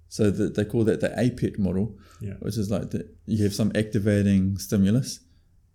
So 0.09 0.31
that 0.31 0.55
they 0.57 0.65
call 0.65 0.85
that 0.85 1.01
the 1.01 1.11
APET 1.27 1.59
model, 1.59 1.87
Yeah. 2.21 2.35
which 2.45 2.57
is 2.63 2.71
like 2.71 2.91
that 2.95 3.07
you 3.27 3.43
have 3.45 3.55
some 3.55 3.71
activating 3.75 4.59
stimulus, 4.59 5.21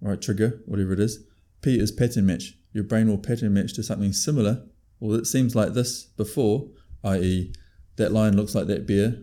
right, 0.01 0.21
trigger, 0.21 0.50
whatever 0.65 0.93
it 0.93 1.00
is. 1.00 1.13
P 1.62 1.79
is 1.79 1.91
pattern 1.91 2.25
match. 2.25 2.56
Your 2.77 2.84
brain 2.84 3.10
will 3.10 3.17
pattern 3.17 3.55
match 3.55 3.74
to 3.74 3.81
something 3.81 4.13
similar. 4.13 4.62
or 5.00 5.15
it 5.15 5.25
seems 5.25 5.55
like 5.55 5.74
this 5.74 6.03
before, 6.03 6.69
i.e., 7.03 7.51
that 7.96 8.12
lion 8.12 8.38
looks 8.38 8.53
like 8.53 8.67
that 8.67 8.86
bear, 8.86 9.15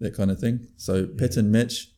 that 0.00 0.16
kind 0.16 0.30
of 0.30 0.40
thing. 0.40 0.66
So 0.78 1.06
pattern 1.06 1.52
match. 1.52 1.88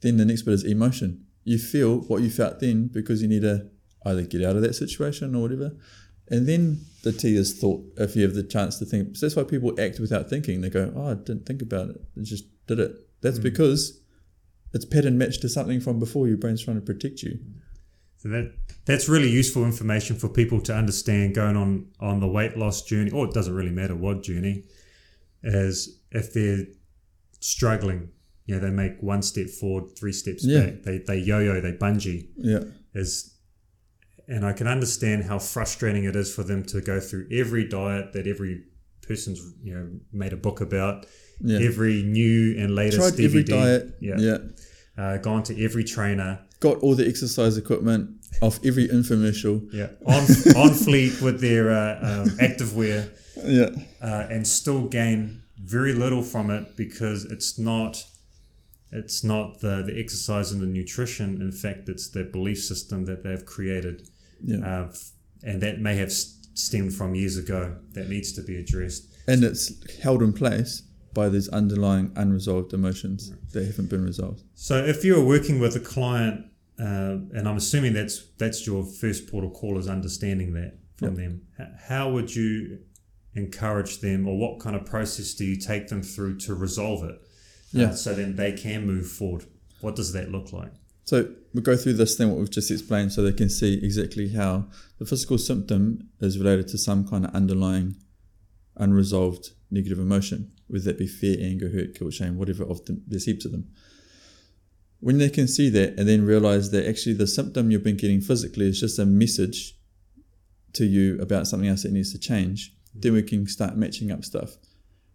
Then 0.00 0.16
the 0.16 0.24
next 0.24 0.42
bit 0.42 0.54
is 0.54 0.64
emotion. 0.64 1.26
You 1.44 1.58
feel 1.58 1.98
what 2.00 2.22
you 2.22 2.30
felt 2.30 2.58
then 2.58 2.88
because 2.88 3.22
you 3.22 3.28
need 3.28 3.42
to 3.42 3.70
either 4.04 4.22
get 4.22 4.42
out 4.44 4.56
of 4.56 4.62
that 4.62 4.74
situation 4.74 5.36
or 5.36 5.42
whatever. 5.42 5.76
And 6.26 6.48
then 6.48 6.80
the 7.04 7.12
T 7.12 7.36
is 7.36 7.60
thought, 7.60 7.84
if 7.96 8.16
you 8.16 8.24
have 8.24 8.34
the 8.34 8.42
chance 8.42 8.80
to 8.80 8.84
think. 8.84 9.16
So 9.16 9.26
that's 9.26 9.36
why 9.36 9.44
people 9.44 9.80
act 9.80 10.00
without 10.00 10.28
thinking. 10.28 10.60
They 10.60 10.70
go, 10.70 10.92
oh, 10.96 11.12
I 11.12 11.14
didn't 11.14 11.46
think 11.46 11.62
about 11.62 11.90
it. 11.90 12.00
I 12.18 12.22
just 12.24 12.46
did 12.66 12.80
it. 12.80 12.96
That's 13.20 13.36
hmm. 13.36 13.44
because 13.44 14.00
it's 14.72 14.84
pattern 14.84 15.18
matched 15.18 15.42
to 15.42 15.48
something 15.48 15.80
from 15.80 16.00
before. 16.00 16.26
Your 16.26 16.36
brain's 16.36 16.64
trying 16.64 16.80
to 16.80 16.84
protect 16.84 17.22
you. 17.22 17.38
So 18.22 18.28
that 18.28 18.52
that's 18.84 19.08
really 19.08 19.30
useful 19.30 19.64
information 19.64 20.14
for 20.16 20.28
people 20.28 20.60
to 20.62 20.74
understand 20.74 21.34
going 21.34 21.56
on 21.56 21.86
on 22.00 22.20
the 22.20 22.28
weight 22.28 22.54
loss 22.56 22.82
journey, 22.82 23.10
or 23.10 23.24
it 23.26 23.32
doesn't 23.32 23.54
really 23.54 23.70
matter 23.70 23.94
what 23.94 24.22
journey, 24.22 24.64
is 25.42 26.00
if 26.12 26.34
they're 26.34 26.66
struggling, 27.40 28.10
you 28.44 28.54
know, 28.54 28.60
they 28.60 28.68
make 28.70 29.02
one 29.02 29.22
step 29.22 29.48
forward, 29.48 29.96
three 29.98 30.12
steps 30.12 30.44
Yeah. 30.44 30.66
back. 30.66 30.82
They 30.82 30.98
they 30.98 31.18
yo-yo, 31.18 31.60
they 31.62 31.72
bungee. 31.72 32.28
Yeah. 32.36 32.64
Is 32.94 33.34
and 34.28 34.44
I 34.44 34.52
can 34.52 34.66
understand 34.66 35.24
how 35.24 35.38
frustrating 35.38 36.04
it 36.04 36.14
is 36.14 36.32
for 36.32 36.42
them 36.44 36.62
to 36.64 36.80
go 36.82 37.00
through 37.00 37.26
every 37.32 37.66
diet 37.66 38.12
that 38.12 38.26
every 38.26 38.64
person's 39.00 39.40
you 39.62 39.74
know 39.74 39.88
made 40.12 40.32
a 40.34 40.36
book 40.36 40.60
about, 40.60 41.06
Yeah. 41.40 41.60
every 41.60 42.02
new 42.02 42.54
and 42.58 42.74
latest 42.74 43.00
Tried 43.00 43.14
DVD, 43.14 43.24
every 43.24 43.44
diet. 43.44 43.94
yeah, 44.00 44.18
yeah. 44.18 44.38
Uh, 44.98 45.16
gone 45.16 45.42
to 45.44 45.64
every 45.64 45.84
trainer, 45.84 46.40
Got 46.60 46.78
all 46.78 46.94
the 46.94 47.06
exercise 47.08 47.56
equipment 47.56 48.10
off 48.42 48.60
every 48.64 48.86
infomercial. 48.88 49.66
Yeah, 49.72 49.88
on 50.06 50.22
on 50.56 50.74
fleet 50.86 51.20
with 51.22 51.40
their 51.40 51.70
uh, 51.70 51.98
um, 52.22 52.28
activewear, 52.38 53.10
Yeah. 53.44 53.70
uh, 54.02 54.26
and 54.30 54.46
still 54.46 54.82
gain 54.86 55.42
very 55.58 55.92
little 55.92 56.22
from 56.22 56.50
it 56.50 56.76
because 56.76 57.24
it's 57.24 57.58
not 57.58 58.04
it's 58.92 59.22
not 59.22 59.60
the, 59.60 59.82
the 59.86 59.98
exercise 59.98 60.50
and 60.52 60.60
the 60.60 60.66
nutrition. 60.66 61.40
In 61.40 61.52
fact, 61.52 61.88
it's 61.88 62.08
the 62.10 62.24
belief 62.24 62.58
system 62.62 63.04
that 63.06 63.22
they've 63.22 63.44
created, 63.46 64.08
Yeah. 64.42 64.58
uh, 64.66 64.92
and 65.42 65.62
that 65.62 65.80
may 65.80 65.96
have 65.96 66.12
stemmed 66.12 66.92
from 66.94 67.14
years 67.14 67.36
ago. 67.38 67.76
That 67.92 68.08
needs 68.08 68.32
to 68.32 68.42
be 68.42 68.56
addressed. 68.56 69.06
and 69.28 69.44
it's 69.44 69.72
held 70.02 70.22
in 70.22 70.32
place 70.32 70.82
by 71.14 71.28
these 71.28 71.48
underlying 71.48 72.10
unresolved 72.16 72.72
emotions 72.72 73.32
that 73.52 73.64
haven't 73.64 73.88
been 73.90 74.04
resolved. 74.04 74.42
So, 74.54 74.84
if 74.84 75.04
you're 75.04 75.24
working 75.24 75.58
with 75.60 75.74
a 75.76 75.80
client, 75.80 76.46
uh, 76.80 77.18
and 77.36 77.48
I'm 77.48 77.56
assuming 77.56 77.92
that's 77.92 78.26
that's 78.38 78.66
your 78.66 78.84
first 78.84 79.30
port 79.30 79.44
of 79.44 79.52
call 79.52 79.78
is 79.78 79.88
understanding 79.88 80.54
that 80.54 80.78
from 80.96 81.16
them. 81.16 81.42
How 81.88 82.10
would 82.10 82.34
you 82.34 82.78
encourage 83.34 84.00
them, 84.00 84.26
or 84.26 84.38
what 84.38 84.60
kind 84.60 84.74
of 84.76 84.84
process 84.84 85.34
do 85.34 85.44
you 85.44 85.56
take 85.56 85.88
them 85.88 86.02
through 86.02 86.38
to 86.38 86.54
resolve 86.54 87.04
it? 87.04 87.20
uh, 87.78 87.92
so 87.92 88.14
then 88.14 88.36
they 88.36 88.52
can 88.52 88.86
move 88.86 89.06
forward. 89.06 89.44
What 89.80 89.96
does 89.96 90.12
that 90.12 90.30
look 90.30 90.52
like? 90.52 90.72
So 91.04 91.28
we 91.54 91.62
go 91.62 91.76
through 91.76 91.94
this 91.94 92.16
thing 92.16 92.28
what 92.28 92.38
we've 92.38 92.50
just 92.50 92.70
explained 92.70 93.12
so 93.12 93.22
they 93.22 93.32
can 93.32 93.50
see 93.50 93.74
exactly 93.82 94.32
how 94.32 94.66
the 94.98 95.06
physical 95.06 95.38
symptom 95.38 96.08
is 96.20 96.38
related 96.38 96.68
to 96.68 96.78
some 96.78 97.06
kind 97.08 97.24
of 97.24 97.34
underlying 97.34 97.96
unresolved 98.76 99.50
negative 99.70 99.98
emotion, 99.98 100.52
whether 100.68 100.84
that 100.84 100.98
be 100.98 101.06
fear, 101.06 101.36
anger, 101.40 101.70
hurt, 101.70 101.98
guilt, 101.98 102.12
shame, 102.12 102.36
whatever 102.36 102.64
of 102.64 102.84
them, 102.84 103.02
there's 103.06 103.24
heaps 103.24 103.44
of 103.44 103.52
them. 103.52 103.68
When 105.00 105.18
they 105.18 105.30
can 105.30 105.48
see 105.48 105.70
that 105.70 105.98
and 105.98 106.08
then 106.08 106.24
realize 106.24 106.70
that 106.70 106.86
actually 106.86 107.14
the 107.14 107.26
symptom 107.26 107.70
you've 107.70 107.82
been 107.82 107.96
getting 107.96 108.20
physically 108.20 108.68
is 108.68 108.80
just 108.80 108.98
a 108.98 109.06
message 109.06 109.74
to 110.74 110.84
you 110.84 111.20
about 111.20 111.46
something 111.46 111.68
else 111.68 111.82
that 111.82 111.92
needs 111.92 112.12
to 112.12 112.18
change, 112.18 112.74
then 112.94 113.14
we 113.14 113.22
can 113.22 113.46
start 113.46 113.76
matching 113.76 114.12
up 114.12 114.24
stuff. 114.24 114.56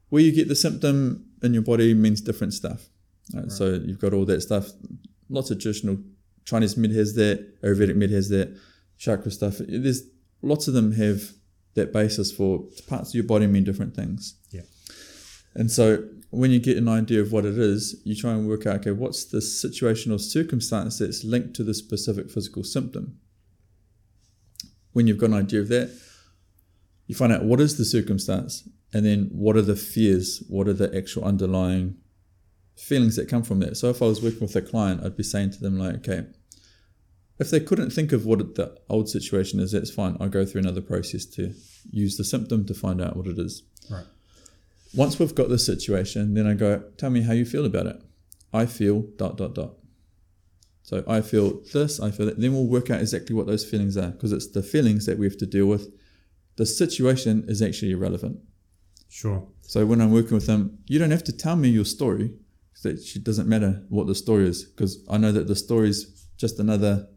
Where 0.09 0.21
you 0.21 0.31
get 0.31 0.47
the 0.47 0.55
symptom 0.55 1.25
in 1.43 1.53
your 1.53 1.63
body 1.63 1.93
means 1.93 2.21
different 2.21 2.53
stuff. 2.53 2.89
Right? 3.33 3.51
So 3.51 3.79
you've 3.85 3.99
got 3.99 4.13
all 4.13 4.25
that 4.25 4.41
stuff. 4.41 4.69
Lots 5.29 5.51
of 5.51 5.59
traditional 5.59 5.97
Chinese 6.45 6.77
med 6.77 6.91
has 6.91 7.15
that, 7.15 7.61
Ayurvedic 7.61 7.95
med 7.95 8.11
has 8.11 8.29
that, 8.29 8.57
chakra 8.97 9.31
stuff. 9.31 9.57
There's 9.59 10.03
lots 10.41 10.67
of 10.67 10.73
them 10.73 10.93
have 10.93 11.31
that 11.73 11.91
basis 11.91 12.31
for 12.31 12.63
parts 12.87 13.09
of 13.09 13.15
your 13.15 13.23
body 13.23 13.47
mean 13.47 13.63
different 13.63 13.95
things. 13.95 14.35
Yeah. 14.51 14.61
And 15.55 15.71
so 15.71 16.03
when 16.31 16.51
you 16.51 16.59
get 16.59 16.77
an 16.77 16.89
idea 16.89 17.21
of 17.21 17.31
what 17.31 17.45
it 17.45 17.57
is, 17.57 18.01
you 18.03 18.15
try 18.15 18.31
and 18.31 18.47
work 18.47 18.65
out, 18.65 18.81
okay, 18.81 18.91
what's 18.91 19.25
the 19.25 19.41
situation 19.41 20.11
or 20.11 20.19
circumstance 20.19 20.99
that's 20.99 21.23
linked 21.23 21.53
to 21.55 21.63
the 21.63 21.73
specific 21.73 22.29
physical 22.29 22.63
symptom? 22.63 23.17
When 24.91 25.07
you've 25.07 25.17
got 25.17 25.29
an 25.29 25.35
idea 25.35 25.61
of 25.61 25.69
that, 25.69 25.97
you 27.07 27.15
find 27.15 27.31
out 27.31 27.43
what 27.43 27.61
is 27.61 27.77
the 27.77 27.85
circumstance 27.85 28.67
and 28.93 29.05
then 29.05 29.29
what 29.31 29.55
are 29.55 29.61
the 29.61 29.75
fears, 29.75 30.43
what 30.49 30.67
are 30.67 30.73
the 30.73 30.95
actual 30.95 31.23
underlying 31.23 31.95
feelings 32.75 33.15
that 33.15 33.29
come 33.29 33.43
from 33.43 33.59
that. 33.59 33.77
So 33.77 33.89
if 33.89 34.01
I 34.01 34.05
was 34.05 34.21
working 34.21 34.41
with 34.41 34.55
a 34.55 34.61
client, 34.61 35.03
I'd 35.03 35.15
be 35.15 35.23
saying 35.23 35.51
to 35.51 35.59
them 35.59 35.77
like, 35.79 35.95
okay, 35.95 36.25
if 37.39 37.49
they 37.49 37.59
couldn't 37.59 37.91
think 37.91 38.11
of 38.11 38.25
what 38.25 38.55
the 38.55 38.77
old 38.89 39.09
situation 39.09 39.59
is, 39.59 39.71
that's 39.71 39.91
fine. 39.91 40.17
I'll 40.19 40.29
go 40.29 40.45
through 40.45 40.61
another 40.61 40.81
process 40.81 41.25
to 41.25 41.53
use 41.91 42.17
the 42.17 42.23
symptom 42.23 42.65
to 42.65 42.73
find 42.73 43.01
out 43.01 43.15
what 43.15 43.27
it 43.27 43.37
is. 43.37 43.63
Right. 43.89 44.05
Once 44.95 45.19
we've 45.19 45.35
got 45.35 45.49
the 45.49 45.59
situation, 45.59 46.33
then 46.33 46.47
I 46.47 46.53
go, 46.53 46.83
tell 46.97 47.09
me 47.09 47.21
how 47.21 47.33
you 47.33 47.45
feel 47.45 47.65
about 47.65 47.87
it. 47.87 48.01
I 48.53 48.65
feel 48.65 49.01
dot 49.17 49.37
dot 49.37 49.53
dot. 49.53 49.73
So 50.83 51.03
I 51.07 51.21
feel 51.21 51.61
this, 51.73 51.99
I 51.99 52.11
feel 52.11 52.27
that. 52.27 52.39
Then 52.39 52.53
we'll 52.53 52.67
work 52.67 52.89
out 52.91 53.01
exactly 53.01 53.35
what 53.35 53.47
those 53.47 53.65
feelings 53.65 53.97
are 53.97 54.11
because 54.11 54.31
it's 54.31 54.51
the 54.51 54.61
feelings 54.61 55.05
that 55.07 55.17
we 55.17 55.25
have 55.25 55.37
to 55.37 55.45
deal 55.45 55.65
with. 55.65 55.91
The 56.57 56.65
situation 56.65 57.45
is 57.47 57.61
actually 57.61 57.91
irrelevant. 57.91 58.39
Sure. 59.09 59.47
So 59.61 59.85
when 59.85 59.99
I'm 59.99 60.11
working 60.11 60.35
with 60.35 60.45
them, 60.45 60.77
you 60.87 60.99
don't 60.99 61.11
have 61.11 61.23
to 61.25 61.31
tell 61.31 61.55
me 61.55 61.69
your 61.69 61.85
story. 61.85 62.33
It 62.83 63.23
doesn't 63.23 63.49
matter 63.49 63.83
what 63.89 64.05
the 64.05 64.13
story 64.13 64.47
is 64.47 64.63
because 64.63 65.03
I 65.09 65.17
know 65.17 65.31
that 65.31 65.47
the 65.47 65.55
story 65.55 65.89
is 65.89 66.27
just 66.37 66.59
another 66.59 67.07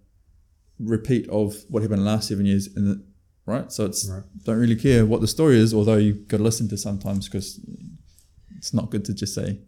repeat 0.78 1.28
of 1.28 1.54
what 1.68 1.82
happened 1.82 2.04
last 2.04 2.28
seven 2.28 2.47
years. 2.47 2.68
And 2.75 2.87
the, 2.87 3.04
right, 3.49 3.73
so 3.73 3.85
it's 3.87 4.09
Right. 4.09 4.23
don't 4.45 4.59
really 4.59 4.76
care 4.76 5.05
what 5.07 5.21
the 5.21 5.26
story 5.28 5.59
is, 5.59 5.73
although 5.75 5.97
you 5.97 6.12
got 6.14 6.37
to 6.38 6.43
listen 6.43 6.69
to 6.69 6.76
sometimes 6.76 7.28
because 7.28 7.61
it's 8.57 8.73
not 8.75 8.90
good 8.90 9.05
to 9.07 9.14
just 9.14 9.35
say, 9.35 9.59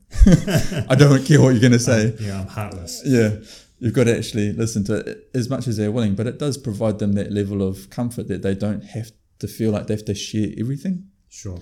"I 0.89 0.95
don't 0.97 1.25
care 1.29 1.41
what 1.41 1.51
you're 1.51 1.61
going 1.61 1.73
to 1.73 1.79
say." 1.79 2.15
Yeah, 2.21 2.41
I'm 2.41 2.47
heartless. 2.49 3.03
Yeah, 3.05 3.37
you've 3.79 3.95
got 3.95 4.05
to 4.05 4.17
actually 4.17 4.53
listen 4.53 4.85
to 4.85 4.95
it 4.97 5.31
as 5.35 5.49
much 5.49 5.67
as 5.69 5.77
they're 5.77 5.93
willing, 5.93 6.15
but 6.15 6.27
it 6.27 6.39
does 6.39 6.59
provide 6.59 6.99
them 6.99 7.13
that 7.15 7.33
level 7.33 7.63
of 7.67 7.91
comfort 7.91 8.29
that 8.29 8.43
they 8.43 8.55
don't 8.55 8.85
have 8.85 9.11
to 9.39 9.47
feel 9.49 9.71
like 9.71 9.87
they 9.87 9.95
have 9.95 10.05
to 10.07 10.15
share 10.15 10.49
everything. 10.59 11.07
Sure. 11.29 11.59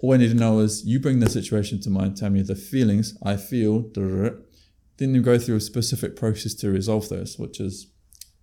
All 0.00 0.14
I 0.14 0.16
need 0.16 0.28
to 0.28 0.34
know 0.34 0.60
is 0.60 0.84
you 0.86 0.98
bring 0.98 1.20
the 1.20 1.28
situation 1.28 1.80
to 1.82 1.90
mind, 1.90 2.16
tell 2.16 2.30
me 2.30 2.40
the 2.42 2.54
feelings 2.54 3.14
I 3.22 3.36
feel, 3.36 3.82
then 4.96 5.14
you 5.14 5.20
go 5.20 5.38
through 5.38 5.56
a 5.56 5.60
specific 5.60 6.16
process 6.16 6.54
to 6.54 6.70
resolve 6.70 7.08
those, 7.10 7.38
which 7.38 7.60
is 7.60 7.88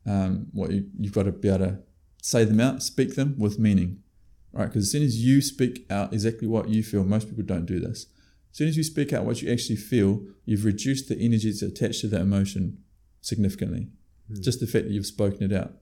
um, 0.06 0.48
what 0.54 0.72
you, 0.72 0.86
you've 1.00 1.14
got 1.14 1.24
to 1.24 1.32
be 1.32 1.48
able 1.50 1.66
to 1.66 1.80
say 2.27 2.43
them 2.43 2.60
out, 2.60 2.84
speak 2.84 3.15
them 3.15 3.34
with 3.38 3.57
meaning, 3.57 4.03
right? 4.51 4.65
Because 4.65 4.84
as 4.84 4.91
soon 4.91 5.03
as 5.03 5.24
you 5.24 5.41
speak 5.41 5.86
out 5.89 6.12
exactly 6.12 6.46
what 6.46 6.67
you 6.67 6.84
feel, 6.84 7.05
most 7.05 7.29
people 7.29 7.46
don't 7.46 7.65
do 7.65 7.79
this. 7.79 8.07
As 8.51 8.57
soon 8.57 8.67
as 8.67 8.75
you 8.75 8.84
speak 8.84 9.13
out 9.13 9.24
what 9.24 9.41
you 9.41 9.50
actually 9.50 9.77
feel, 9.77 10.25
you've 10.43 10.65
reduced 10.65 11.07
the 11.07 11.17
energy 11.17 11.50
that's 11.50 11.62
attached 11.62 12.01
to 12.01 12.07
that 12.10 12.19
emotion 12.19 12.79
significantly. 13.22 13.88
Hmm. 14.27 14.41
Just 14.41 14.60
the 14.60 14.67
fact 14.67 14.88
that 14.88 14.91
you've 14.91 15.05
spoken 15.05 15.41
it 15.50 15.55
out. 15.55 15.75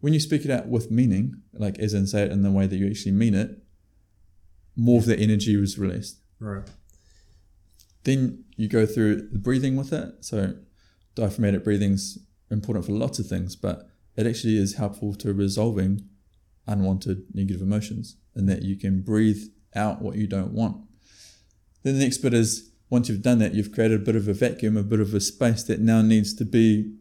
when 0.00 0.12
you 0.12 0.18
speak 0.18 0.44
it 0.44 0.50
out 0.50 0.66
with 0.66 0.90
meaning, 0.90 1.42
like 1.52 1.78
as 1.78 1.94
in 1.94 2.08
say 2.08 2.22
it 2.22 2.32
in 2.32 2.42
the 2.42 2.50
way 2.50 2.66
that 2.66 2.76
you 2.76 2.88
actually 2.88 3.12
mean 3.12 3.34
it, 3.34 3.62
more 4.74 4.98
of 4.98 5.06
the 5.06 5.16
energy 5.16 5.56
was 5.56 5.78
released. 5.78 6.18
Right. 6.40 6.68
Then 8.02 8.44
you 8.56 8.66
go 8.68 8.84
through 8.84 9.28
the 9.28 9.38
breathing 9.38 9.76
with 9.76 9.92
it. 9.92 10.24
So 10.24 10.54
diaphragmatic 11.14 11.62
breathing's 11.62 12.18
important 12.50 12.84
for 12.84 12.92
lots 12.92 13.20
of 13.20 13.26
things, 13.28 13.54
but 13.54 13.88
it 14.18 14.26
actually 14.26 14.58
is 14.58 14.74
helpful 14.74 15.14
to 15.14 15.32
resolving 15.32 16.02
unwanted 16.66 17.22
negative 17.32 17.62
emotions 17.62 18.16
and 18.34 18.48
that 18.48 18.62
you 18.62 18.76
can 18.76 19.00
breathe 19.00 19.44
out 19.76 20.02
what 20.02 20.16
you 20.16 20.26
don't 20.26 20.52
want. 20.52 20.76
Then 21.84 21.96
the 21.96 22.04
next 22.04 22.18
bit 22.18 22.34
is 22.34 22.72
once 22.90 23.08
you've 23.08 23.22
done 23.22 23.38
that, 23.38 23.54
you've 23.54 23.72
created 23.72 24.00
a 24.00 24.04
bit 24.04 24.16
of 24.16 24.26
a 24.26 24.34
vacuum, 24.34 24.76
a 24.76 24.82
bit 24.82 24.98
of 24.98 25.14
a 25.14 25.20
space 25.20 25.62
that 25.64 25.78
now 25.78 26.02
needs 26.02 26.34
to 26.34 26.44
be. 26.44 26.96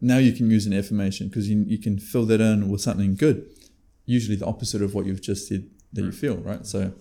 Now 0.00 0.18
you 0.18 0.32
can 0.32 0.48
use 0.48 0.66
an 0.66 0.72
affirmation 0.72 1.26
because 1.26 1.50
you, 1.50 1.64
you 1.66 1.78
can 1.78 1.98
fill 1.98 2.26
that 2.26 2.40
in 2.40 2.68
with 2.68 2.80
something 2.80 3.16
good, 3.16 3.44
usually 4.04 4.36
the 4.36 4.46
opposite 4.46 4.82
of 4.82 4.94
what 4.94 5.06
you've 5.06 5.22
just 5.22 5.48
said 5.48 5.68
that 5.94 6.02
you 6.02 6.12
feel, 6.12 6.36
right? 6.36 6.64
So, 6.64 6.92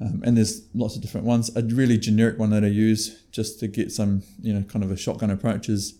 um, 0.00 0.22
and 0.24 0.36
there's 0.36 0.68
lots 0.74 0.94
of 0.94 1.02
different 1.02 1.26
ones. 1.26 1.50
A 1.56 1.62
really 1.62 1.98
generic 1.98 2.38
one 2.38 2.50
that 2.50 2.62
I 2.62 2.68
use 2.68 3.24
just 3.32 3.58
to 3.60 3.66
get 3.66 3.90
some, 3.90 4.22
you 4.40 4.54
know, 4.54 4.62
kind 4.62 4.84
of 4.84 4.92
a 4.92 4.96
shotgun 4.96 5.30
approach 5.30 5.68
is 5.68 5.98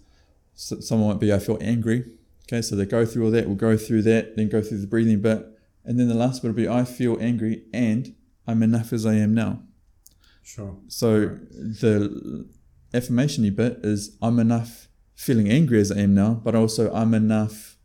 so 0.55 0.81
someone 0.81 1.11
might 1.11 1.21
be, 1.21 1.33
I 1.33 1.39
feel 1.39 1.59
angry. 1.61 2.05
Okay, 2.45 2.63
so 2.63 2.77
they 2.77 2.85
go 2.87 3.07
through 3.07 3.25
all 3.27 3.31
that, 3.31 3.47
we'll 3.47 3.57
go 3.57 3.77
through 3.77 4.03
that, 4.03 4.37
then 4.37 4.49
go 4.49 4.61
through 4.63 4.79
the 4.79 4.87
breathing 4.87 5.21
bit. 5.21 5.47
And 5.85 5.99
then 5.99 6.09
the 6.09 6.15
last 6.15 6.43
bit 6.43 6.49
will 6.49 6.55
be, 6.55 6.69
I 6.69 6.85
feel 6.85 7.17
angry 7.21 7.65
and 7.73 8.15
I'm 8.47 8.63
enough 8.63 8.93
as 8.93 9.07
I 9.07 9.15
am 9.15 9.35
now. 9.35 9.63
Sure. 10.43 10.77
So 10.89 11.39
the 11.51 12.47
affirmation 12.93 13.53
bit 13.55 13.79
is 13.83 14.17
I'm 14.21 14.39
enough 14.39 14.89
feeling 15.15 15.49
angry 15.49 15.81
as 15.81 15.93
I 15.93 16.01
am 16.01 16.15
now, 16.15 16.35
but 16.35 16.55
also 16.55 16.93
I'm 16.93 17.15
enough 17.15 17.79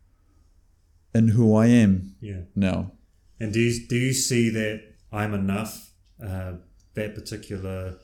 in 1.14 1.28
who 1.28 1.54
I 1.54 1.66
am 1.66 2.14
Yeah. 2.20 2.42
now. 2.54 2.92
And 3.40 3.52
do 3.52 3.60
you, 3.60 3.86
do 3.86 3.96
you 3.96 4.12
see 4.12 4.50
that 4.50 4.82
I'm 5.12 5.32
enough, 5.34 5.92
uh, 6.22 6.54
that 6.94 7.14
particular 7.14 7.98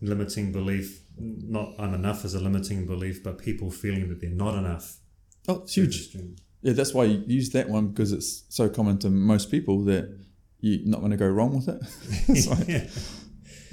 limiting 0.00 0.52
belief, 0.52 1.00
not 1.18 1.74
I'm 1.78 1.94
enough 1.94 2.24
as 2.24 2.34
a 2.34 2.40
limiting 2.40 2.86
belief, 2.86 3.22
but 3.22 3.38
people 3.38 3.70
feeling 3.70 4.08
that 4.08 4.20
they're 4.20 4.30
not 4.30 4.54
enough? 4.54 4.98
Oh, 5.48 5.62
it's 5.62 5.74
huge. 5.74 6.16
Yeah, 6.62 6.72
that's 6.72 6.92
why 6.92 7.04
you 7.04 7.22
use 7.26 7.50
that 7.50 7.68
one 7.68 7.88
because 7.88 8.12
it's 8.12 8.44
so 8.48 8.68
common 8.68 8.98
to 8.98 9.10
most 9.10 9.50
people 9.50 9.84
that 9.84 10.08
you're 10.60 10.86
not 10.88 11.00
going 11.00 11.12
to 11.12 11.16
go 11.16 11.28
wrong 11.28 11.54
with 11.54 11.68
it. 11.68 12.46
Like- 12.50 12.68
yeah. 12.68 12.86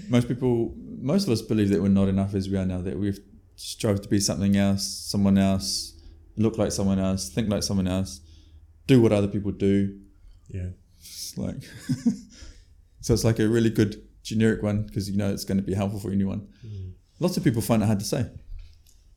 most 0.09 0.27
people, 0.27 0.73
most 0.99 1.25
of 1.27 1.33
us 1.33 1.41
believe 1.41 1.69
that 1.69 1.81
we're 1.81 1.87
not 1.87 2.07
enough 2.07 2.33
as 2.35 2.49
we 2.49 2.57
are 2.57 2.65
now, 2.65 2.81
that 2.81 2.97
we've 2.97 3.19
strove 3.55 4.01
to 4.01 4.09
be 4.09 4.19
something 4.19 4.55
else, 4.57 4.85
someone 4.87 5.37
else, 5.37 5.93
look 6.37 6.57
like 6.57 6.71
someone 6.71 6.99
else, 6.99 7.29
think 7.29 7.49
like 7.49 7.63
someone 7.63 7.87
else, 7.87 8.21
do 8.87 9.01
what 9.01 9.11
other 9.11 9.27
people 9.27 9.51
do. 9.51 9.99
Yeah. 10.49 10.69
It's 10.99 11.37
like, 11.37 11.63
so 13.01 13.13
it's 13.13 13.23
like 13.23 13.39
a 13.39 13.47
really 13.47 13.69
good 13.69 14.01
generic 14.23 14.63
one 14.63 14.83
because 14.83 15.09
you 15.09 15.17
know 15.17 15.31
it's 15.31 15.45
going 15.45 15.57
to 15.57 15.63
be 15.63 15.73
helpful 15.73 15.99
for 15.99 16.11
anyone. 16.11 16.47
Mm. 16.65 16.93
Lots 17.23 17.37
of 17.37 17.43
people 17.43 17.61
find 17.61 17.81
it 17.81 17.85
hard 17.85 17.99
to 17.99 18.05
say. 18.05 18.25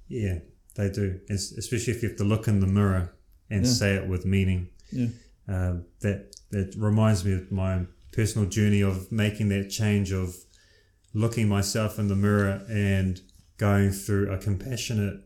Yeah, 0.09 0.39
they 0.77 0.89
do. 0.91 1.19
Es- 1.29 1.53
Especially 1.53 1.93
if 1.95 2.03
you 2.03 2.09
have 2.09 2.19
to 2.19 2.25
look 2.25 2.47
in 2.49 2.61
the 2.61 2.67
mirror 2.67 3.13
and 3.51 3.65
Yeah. 3.65 3.73
say 3.73 3.95
it 3.97 4.07
with 4.09 4.25
meaning. 4.25 4.69
Yeah. 4.93 5.09
Uh, 5.49 5.75
that 6.01 6.19
that 6.51 6.75
reminds 6.77 7.25
me 7.25 7.33
of 7.33 7.51
my 7.51 7.87
personal 8.13 8.49
journey 8.49 8.81
of 8.83 9.11
making 9.11 9.49
that 9.49 9.69
change 9.71 10.13
of 10.13 10.37
looking 11.13 11.49
myself 11.49 11.99
in 11.99 12.07
the 12.09 12.15
mirror 12.15 12.65
and 12.71 13.21
going 13.59 13.91
through 13.91 14.31
a 14.33 14.39
compassionate, 14.39 15.19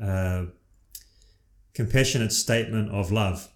uh, 0.00 0.46
compassionate 1.74 2.32
statement 2.32 2.90
of 2.90 3.10
love. 3.12 3.48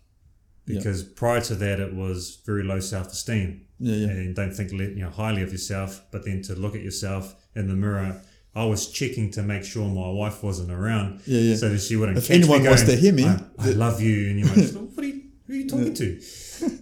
Yeah. 0.67 0.79
Because 0.79 1.03
prior 1.03 1.41
to 1.43 1.55
that, 1.57 1.81
it 1.81 1.95
was 1.95 2.41
very 2.47 2.63
low 2.65 2.81
self-esteem 2.81 3.67
Yeah, 3.79 3.97
yeah. 3.97 4.09
and 4.09 4.35
don't 4.37 4.53
think 4.55 4.73
you 4.73 4.97
know 4.97 5.11
highly 5.11 5.43
of 5.43 5.53
yourself. 5.53 5.91
But 6.13 6.25
then 6.27 6.43
to 6.43 6.55
look 6.55 6.75
at 6.75 6.83
yourself 6.83 7.35
in 7.55 7.69
the 7.69 7.75
mirror, 7.77 8.23
I 8.57 8.65
was 8.67 8.91
checking 8.91 9.31
to 9.33 9.43
make 9.43 9.65
sure 9.65 9.87
my 9.89 10.11
wife 10.11 10.43
wasn't 10.43 10.71
around, 10.71 11.21
Yeah, 11.27 11.41
yeah. 11.41 11.57
so 11.57 11.69
that 11.71 11.81
she 11.81 11.97
wouldn't. 11.97 12.19
If 12.19 12.29
catch 12.29 12.39
me 12.39 12.43
anyone 12.45 12.65
wants 12.65 12.85
to 12.85 12.95
hear 12.97 13.13
me, 13.13 13.25
I, 13.25 13.41
I 13.59 13.71
love 13.71 14.01
you, 14.01 14.31
and 14.31 14.39
you're 14.39 14.49
like, 14.49 14.73
what 14.95 15.05
are 15.05 15.09
you, 15.09 15.23
who 15.47 15.53
are 15.53 15.57
you 15.57 15.69
talking 15.69 15.95
to? 15.95 16.21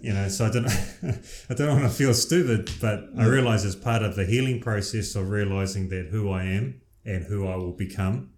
You 0.01 0.13
know, 0.13 0.27
so 0.29 0.45
I 0.45 0.51
don't, 0.51 0.67
I 1.49 1.53
don't 1.55 1.69
want 1.79 1.83
to 1.83 1.89
feel 1.89 2.13
stupid, 2.13 2.69
but 2.79 3.05
I 3.17 3.25
realize 3.25 3.65
as 3.65 3.75
part 3.75 4.03
of 4.03 4.15
the 4.15 4.25
healing 4.25 4.61
process 4.61 5.15
of 5.15 5.29
realizing 5.29 5.89
that 5.89 6.07
who 6.11 6.29
I 6.31 6.43
am 6.43 6.81
and 7.05 7.25
who 7.25 7.47
I 7.47 7.55
will 7.55 7.73
become, 7.73 8.29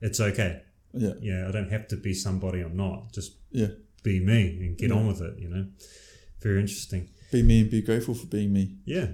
it's 0.00 0.18
okay. 0.20 0.62
Yeah, 0.92 1.12
Yeah, 1.20 1.46
I 1.48 1.52
don't 1.52 1.70
have 1.70 1.86
to 1.88 1.96
be 1.96 2.12
somebody 2.14 2.60
I'm 2.62 2.76
not. 2.76 3.12
Just 3.12 3.36
yeah. 3.52 3.68
be 4.02 4.18
me 4.18 4.58
and 4.60 4.76
get 4.76 4.90
Yeah. 4.90 4.96
on 4.96 5.06
with 5.06 5.20
it. 5.22 5.38
You 5.38 5.48
know, 5.50 5.66
very 6.42 6.60
interesting. 6.60 7.08
Be 7.30 7.42
me 7.44 7.60
and 7.60 7.70
be 7.70 7.80
grateful 7.80 8.14
for 8.14 8.26
being 8.26 8.52
me. 8.52 8.78
Yeah, 8.84 9.06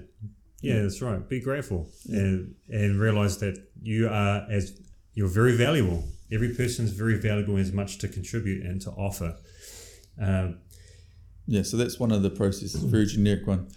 yeah, 0.61 0.81
that's 0.81 1.01
right. 1.01 1.27
Be 1.29 1.39
grateful 1.39 1.89
and 2.09 2.55
and 2.69 2.99
realize 2.99 3.37
that 3.39 3.57
you 3.81 4.07
are 4.09 4.45
as 4.49 4.79
you're 5.13 5.27
very 5.27 5.55
valuable. 5.55 6.03
Every 6.31 6.53
person's 6.53 6.91
very 6.91 7.17
valuable, 7.17 7.55
has 7.55 7.71
much 7.71 7.99
to 7.99 8.07
contribute 8.07 8.65
and 8.65 8.81
to 8.81 8.91
offer. 8.91 9.37
Um, 10.21 10.59
Yeah, 11.45 11.63
so 11.63 11.77
that's 11.77 11.99
one 11.99 12.11
of 12.11 12.21
the 12.23 12.29
processes, 12.29 12.83
a 12.83 12.87
very 12.87 13.05
generic 13.05 13.47
one, 13.47 13.69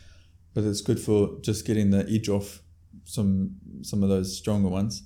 but 0.54 0.64
it's 0.64 0.80
good 0.80 0.98
for 0.98 1.38
just 1.40 1.64
getting 1.64 1.90
the 1.90 2.04
edge 2.10 2.28
off 2.28 2.60
some 3.04 3.56
some 3.82 4.02
of 4.02 4.08
those 4.08 4.36
stronger 4.36 4.68
ones. 4.68 5.02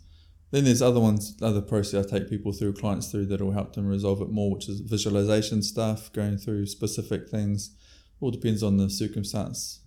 Then 0.51 0.65
there's 0.65 0.83
other 0.83 1.01
ones, 1.01 1.37
other 1.43 1.61
process 1.61 2.07
I 2.07 2.09
take 2.19 2.31
people 2.31 2.53
through, 2.53 2.75
clients 2.75 3.11
through 3.11 3.27
that 3.27 3.41
will 3.41 3.53
help 3.53 3.75
them 3.75 3.87
resolve 3.87 4.23
it 4.23 4.31
more, 4.31 4.51
which 4.55 4.69
is 4.69 4.81
visualization 4.81 5.63
stuff, 5.63 6.13
going 6.13 6.39
through 6.39 6.67
specific 6.67 7.29
things. 7.29 7.77
All 8.21 8.31
depends 8.31 8.63
on 8.63 8.77
the 8.77 8.89
circumstance, 8.89 9.81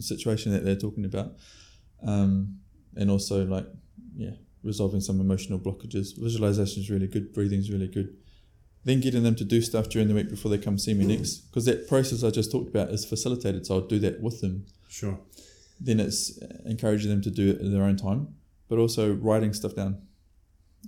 situation 0.00 0.52
that 0.52 0.64
they're 0.64 0.76
talking 0.76 1.04
about, 1.04 1.36
um, 2.02 2.58
and 2.96 3.10
also 3.10 3.44
like 3.44 3.66
yeah, 4.16 4.32
resolving 4.62 5.00
some 5.00 5.20
emotional 5.20 5.58
blockages. 5.58 6.18
Visualization 6.18 6.82
is 6.82 6.90
really 6.90 7.06
good. 7.06 7.32
Breathing 7.32 7.60
is 7.60 7.70
really 7.70 7.88
good. 7.88 8.16
Then 8.84 9.00
getting 9.00 9.22
them 9.22 9.34
to 9.36 9.44
do 9.44 9.60
stuff 9.60 9.88
during 9.88 10.08
the 10.08 10.14
week 10.14 10.30
before 10.30 10.50
they 10.50 10.58
come 10.58 10.78
see 10.78 10.94
me 10.94 11.06
next. 11.06 11.38
Because 11.48 11.64
that 11.64 11.88
process 11.88 12.22
i 12.22 12.30
just 12.30 12.52
talked 12.52 12.68
about 12.68 12.90
is 12.90 13.04
facilitated 13.04 13.66
so 13.66 13.74
i'll 13.74 13.80
do 13.80 13.98
that 14.00 14.20
with 14.20 14.40
them. 14.40 14.66
Sure. 14.88 15.18
then 15.80 16.00
it's 16.00 16.38
encouraging 16.64 17.10
them 17.10 17.20
to 17.20 17.30
do 17.30 17.50
it 17.50 17.60
in 17.60 17.72
their 17.72 17.82
own 17.82 17.96
time. 17.96 18.34
But 18.68 18.78
also 18.78 19.14
writing 19.14 19.52
stuff 19.52 19.74
down 19.74 20.02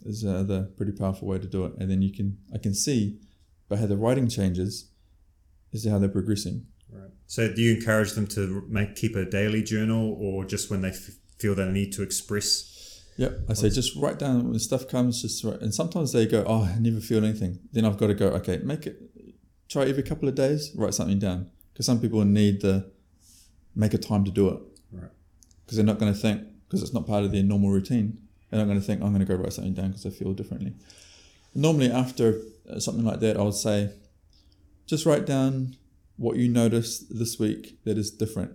is 0.05 0.22
another 0.22 0.68
pretty 0.77 0.92
powerful 0.92 1.29
way 1.29 1.38
to 1.38 1.46
do 1.46 1.64
it. 1.64 1.72
And 1.79 1.90
then 1.90 2.03
you 2.03 2.12
can 2.12 2.38
i 2.55 2.59
can 2.59 2.74
see 2.74 3.18
by 3.68 3.77
how 3.77 3.87
the 3.87 3.96
writing 3.96 4.29
changes 4.29 4.90
is 5.72 5.87
how 5.87 5.98
they're 5.98 6.09
progressing 6.09 6.66
Right. 6.90 7.11
So, 7.27 7.53
do 7.53 7.61
you 7.61 7.77
encourage 7.77 8.12
them 8.12 8.27
to 8.29 8.64
make 8.68 8.96
keep 8.96 9.16
a 9.16 9.24
daily 9.24 9.62
journal, 9.62 10.16
or 10.20 10.44
just 10.44 10.70
when 10.70 10.83
they 10.83 10.90
f- 10.90 11.11
feel 11.38 11.55
they 11.55 11.70
need 11.70 11.92
to 11.94 12.03
express? 12.03 13.05
Yep. 13.16 13.40
I 13.48 13.55
say 13.55 13.68
just 13.68 13.96
write 13.96 14.18
down 14.18 14.48
when 14.48 14.59
stuff 14.59 14.88
comes. 14.88 15.22
Just 15.22 15.42
write. 15.44 15.61
And 15.61 15.74
sometimes 15.74 16.12
they 16.12 16.27
go, 16.27 16.44
"Oh, 16.46 16.64
I 16.64 16.79
never 16.79 17.01
feel 17.01 17.24
anything." 17.24 17.59
Then 17.72 17.85
I've 17.85 17.98
got 17.98 18.07
to 18.09 18.14
go. 18.14 18.29
Okay, 18.29 18.59
make 18.59 18.87
it. 18.87 19.01
Try 19.68 19.85
every 19.87 20.03
couple 20.03 20.29
of 20.29 20.35
days. 20.35 20.72
Write 20.74 20.94
something 20.94 21.18
down 21.18 21.51
because 21.72 21.87
some 21.87 22.01
people 22.01 22.24
need 22.24 22.62
the 22.62 22.90
make 23.74 23.94
a 23.94 23.98
time 23.98 24.24
to 24.24 24.31
do 24.31 24.48
it. 24.48 24.61
Right. 24.92 25.11
Because 25.64 25.77
they're 25.77 25.87
not 25.87 25.98
going 25.98 26.12
to 26.12 26.18
think 26.18 26.42
because 26.66 26.83
it's 26.83 26.92
not 26.92 27.07
part 27.07 27.24
of 27.24 27.33
their 27.33 27.42
normal 27.42 27.70
routine. 27.70 28.18
They're 28.51 28.59
not 28.59 28.66
going 28.66 28.81
to 28.81 28.87
think 28.87 29.03
I'm 29.03 29.12
going 29.12 29.24
to 29.24 29.27
go 29.27 29.35
write 29.35 29.53
something 29.53 29.74
down 29.74 29.88
because 29.88 30.07
I 30.07 30.11
feel 30.11 30.33
differently. 30.33 30.74
Normally, 31.55 31.90
after 31.90 32.40
uh, 32.70 32.79
something 32.79 33.05
like 33.05 33.20
that, 33.20 33.37
I 33.37 33.42
would 33.42 33.55
say, 33.55 33.90
just 34.87 35.07
write 35.07 35.27
down 35.27 35.77
what 36.18 36.37
you 36.37 36.48
notice 36.48 36.98
this 37.09 37.38
week 37.38 37.83
that 37.85 37.96
is 37.96 38.11
different. 38.11 38.52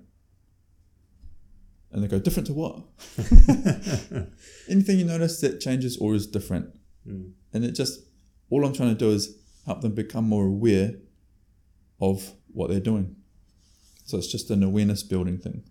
And 1.92 2.04
they 2.04 2.08
go, 2.08 2.20
different 2.20 2.48
to 2.48 2.54
what? 2.54 2.78
Anything 4.70 5.00
you 5.00 5.06
notice 5.06 5.40
that 5.42 5.60
changes 5.60 5.98
or 5.98 6.14
is 6.14 6.28
different. 6.28 6.76
Mm. 7.08 7.32
And 7.54 7.64
it 7.64 7.72
just, 7.72 8.02
all 8.50 8.66
I'm 8.66 8.74
trying 8.74 8.90
to 8.90 8.96
do 8.96 9.12
is 9.12 9.38
help 9.66 9.82
them 9.82 9.94
become 9.94 10.28
more 10.28 10.46
aware 10.46 10.96
of 12.02 12.34
what 12.52 12.70
they're 12.70 12.80
doing. 12.80 13.16
So 14.06 14.18
it's 14.18 14.32
just 14.32 14.50
an 14.50 14.64
awareness 14.64 15.04
building 15.04 15.38
thing. 15.38 15.64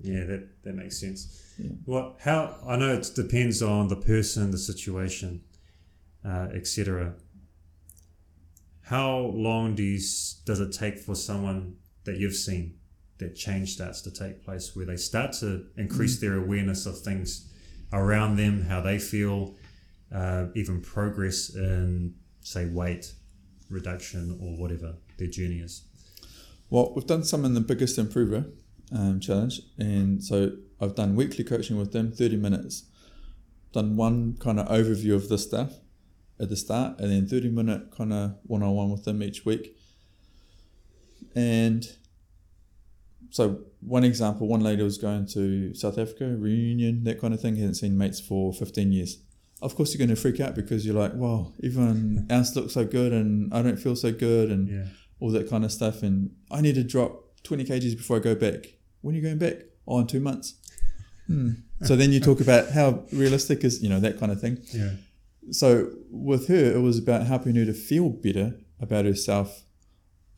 Yeah, 0.00 0.24
that, 0.24 0.48
that 0.64 0.74
makes 0.74 1.00
sense. 1.00 1.54
Yeah. 1.58 1.70
Well, 1.86 2.16
how 2.20 2.56
I 2.66 2.76
know 2.76 2.92
it 2.92 3.08
depends 3.14 3.62
on 3.62 3.88
the 3.88 3.96
person, 3.96 4.50
the 4.50 4.58
situation, 4.58 5.42
uh, 6.24 6.48
etc. 6.54 7.14
How 8.90 9.18
long 9.36 9.76
do 9.76 9.84
you 9.84 10.00
does 10.44 10.58
it 10.58 10.72
take 10.72 10.98
for 10.98 11.14
someone 11.14 11.76
that 12.02 12.16
you've 12.16 12.34
seen 12.34 12.74
that 13.18 13.36
change 13.36 13.74
starts 13.74 14.02
to 14.02 14.10
take 14.10 14.44
place, 14.44 14.74
where 14.74 14.84
they 14.84 14.96
start 14.96 15.32
to 15.34 15.66
increase 15.76 16.18
their 16.20 16.34
awareness 16.34 16.86
of 16.86 16.98
things 16.98 17.48
around 17.92 18.34
them, 18.34 18.62
how 18.62 18.80
they 18.80 18.98
feel, 18.98 19.54
uh, 20.12 20.46
even 20.56 20.80
progress 20.80 21.54
in 21.54 22.16
say 22.40 22.66
weight 22.66 23.12
reduction 23.68 24.36
or 24.42 24.60
whatever 24.60 24.96
their 25.18 25.28
journey 25.28 25.60
is. 25.60 25.84
Well, 26.68 26.92
we've 26.96 27.06
done 27.06 27.22
some 27.22 27.44
in 27.44 27.54
the 27.54 27.60
biggest 27.60 27.96
improver 27.96 28.46
um, 28.90 29.20
challenge, 29.20 29.60
and 29.78 30.20
so 30.20 30.50
I've 30.80 30.96
done 30.96 31.14
weekly 31.14 31.44
coaching 31.44 31.78
with 31.78 31.92
them, 31.92 32.10
thirty 32.10 32.36
minutes. 32.36 32.86
Done 33.72 33.94
one 33.94 34.36
kind 34.40 34.58
of 34.58 34.66
overview 34.66 35.14
of 35.14 35.28
this 35.28 35.44
stuff, 35.44 35.74
at 36.40 36.48
the 36.48 36.56
start, 36.56 36.98
and 37.00 37.10
then 37.10 37.26
thirty 37.26 37.48
minute 37.48 37.90
kind 37.96 38.12
of 38.12 38.36
one 38.44 38.62
on 38.62 38.74
one 38.74 38.90
with 38.90 39.04
them 39.04 39.22
each 39.22 39.44
week. 39.44 39.76
And 41.34 41.86
so 43.30 43.60
one 43.80 44.04
example, 44.04 44.48
one 44.48 44.60
lady 44.60 44.82
was 44.82 44.98
going 44.98 45.26
to 45.34 45.74
South 45.74 45.98
Africa 45.98 46.26
reunion, 46.36 47.04
that 47.04 47.20
kind 47.20 47.32
of 47.34 47.40
thing. 47.40 47.56
Hadn't 47.56 47.74
seen 47.74 47.96
mates 47.96 48.20
for 48.20 48.52
fifteen 48.52 48.92
years. 48.92 49.18
Of 49.62 49.74
course, 49.76 49.92
you're 49.92 49.98
going 50.04 50.14
to 50.16 50.20
freak 50.20 50.40
out 50.40 50.54
because 50.54 50.84
you're 50.86 50.94
like, 50.94 51.14
"Wow, 51.14 51.52
everyone 51.62 52.26
else 52.30 52.56
looks 52.56 52.72
so 52.74 52.84
good, 52.84 53.12
and 53.12 53.52
I 53.52 53.62
don't 53.62 53.76
feel 53.78 53.94
so 53.96 54.10
good," 54.12 54.50
and 54.50 54.68
Yeah. 54.68 54.86
all 55.20 55.30
that 55.32 55.48
kind 55.50 55.64
of 55.64 55.70
stuff. 55.72 56.02
And 56.02 56.30
I 56.50 56.60
need 56.62 56.74
to 56.76 56.82
drop 56.84 57.24
20 57.44 57.64
kgs 57.64 57.96
before 57.96 58.16
I 58.16 58.20
go 58.20 58.34
back. 58.34 58.66
When 59.02 59.14
are 59.14 59.18
you 59.18 59.22
going 59.22 59.38
back? 59.38 59.56
Oh, 59.86 59.98
in 60.00 60.06
two 60.06 60.20
months. 60.20 60.54
Hmm. 61.26 61.50
So 61.84 61.94
then 61.96 62.12
you 62.12 62.20
talk 62.20 62.40
about 62.40 62.70
how 62.72 63.04
realistic 63.12 63.62
is, 63.64 63.82
you 63.82 63.88
know, 63.88 64.00
that 64.00 64.18
kind 64.18 64.32
of 64.32 64.40
thing. 64.40 64.58
Yeah. 64.72 64.92
So 65.50 65.90
with 66.10 66.48
her, 66.48 66.72
it 66.72 66.80
was 66.80 66.98
about 66.98 67.26
helping 67.26 67.54
her 67.56 67.64
to 67.64 67.72
feel 67.72 68.08
better 68.08 68.54
about 68.80 69.04
herself, 69.04 69.64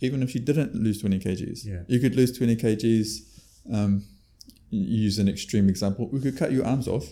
even 0.01 0.22
if 0.22 0.31
she 0.31 0.38
didn't 0.38 0.75
lose 0.75 1.01
20 1.01 1.18
kgs. 1.20 1.64
Yeah. 1.64 1.83
You 1.87 2.01
could 2.01 2.16
lose 2.16 2.37
20 2.37 2.57
kgs. 2.57 3.16
Um, 3.72 4.05
use 4.70 5.18
an 5.18 5.29
extreme 5.29 5.68
example. 5.68 6.09
We 6.11 6.20
could 6.20 6.37
cut 6.37 6.53
your 6.53 6.64
arms 6.64 6.88
off. 6.88 7.07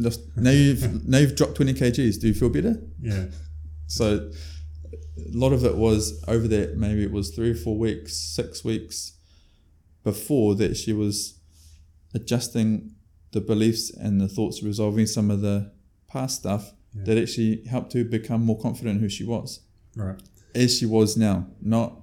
Just, 0.00 0.20
now 0.36 0.50
you've 0.50 1.06
now 1.06 1.18
you've 1.18 1.36
dropped 1.36 1.56
20 1.56 1.74
kgs. 1.74 2.20
Do 2.20 2.28
you 2.28 2.34
feel 2.34 2.48
better? 2.48 2.80
Yeah. 3.00 3.26
So 3.86 4.30
a 5.16 5.36
lot 5.36 5.52
of 5.52 5.64
it 5.64 5.76
was 5.76 6.24
over 6.26 6.48
that 6.48 6.76
maybe 6.76 7.04
it 7.04 7.12
was 7.12 7.30
three 7.30 7.50
or 7.50 7.54
four 7.54 7.76
weeks, 7.78 8.16
six 8.16 8.64
weeks 8.64 9.12
before 10.02 10.54
that 10.56 10.76
she 10.76 10.92
was 10.92 11.38
adjusting 12.14 12.94
the 13.32 13.40
beliefs 13.40 13.90
and 13.90 14.20
the 14.20 14.28
thoughts, 14.28 14.62
resolving 14.62 15.06
some 15.06 15.30
of 15.30 15.40
the 15.40 15.72
past 16.08 16.36
stuff 16.36 16.72
Yeah. 16.96 17.04
that 17.04 17.18
actually 17.18 17.64
helped 17.64 17.92
her 17.94 18.04
become 18.04 18.42
more 18.44 18.58
confident 18.58 18.96
in 18.96 19.00
who 19.02 19.08
she 19.08 19.24
was, 19.24 19.60
Right. 19.96 20.20
as 20.54 20.78
she 20.78 20.86
was 20.86 21.16
now, 21.16 21.46
not 21.60 22.00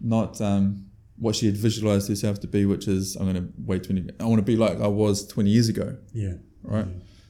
not 0.00 0.40
um, 0.40 0.86
what 1.16 1.36
she 1.36 1.46
had 1.46 1.56
visualized 1.56 2.08
herself 2.08 2.40
to 2.40 2.46
be, 2.48 2.66
which 2.66 2.88
is 2.88 3.16
I'm 3.16 3.30
going 3.30 3.36
to 3.46 3.52
wait 3.64 3.84
twenty. 3.84 4.08
I 4.20 4.24
want 4.24 4.38
to 4.38 4.42
be 4.44 4.56
like 4.56 4.80
I 4.80 4.88
was 4.88 5.26
twenty 5.26 5.50
years 5.50 5.68
ago, 5.68 5.96
Yeah. 6.12 6.34
right? 6.62 6.86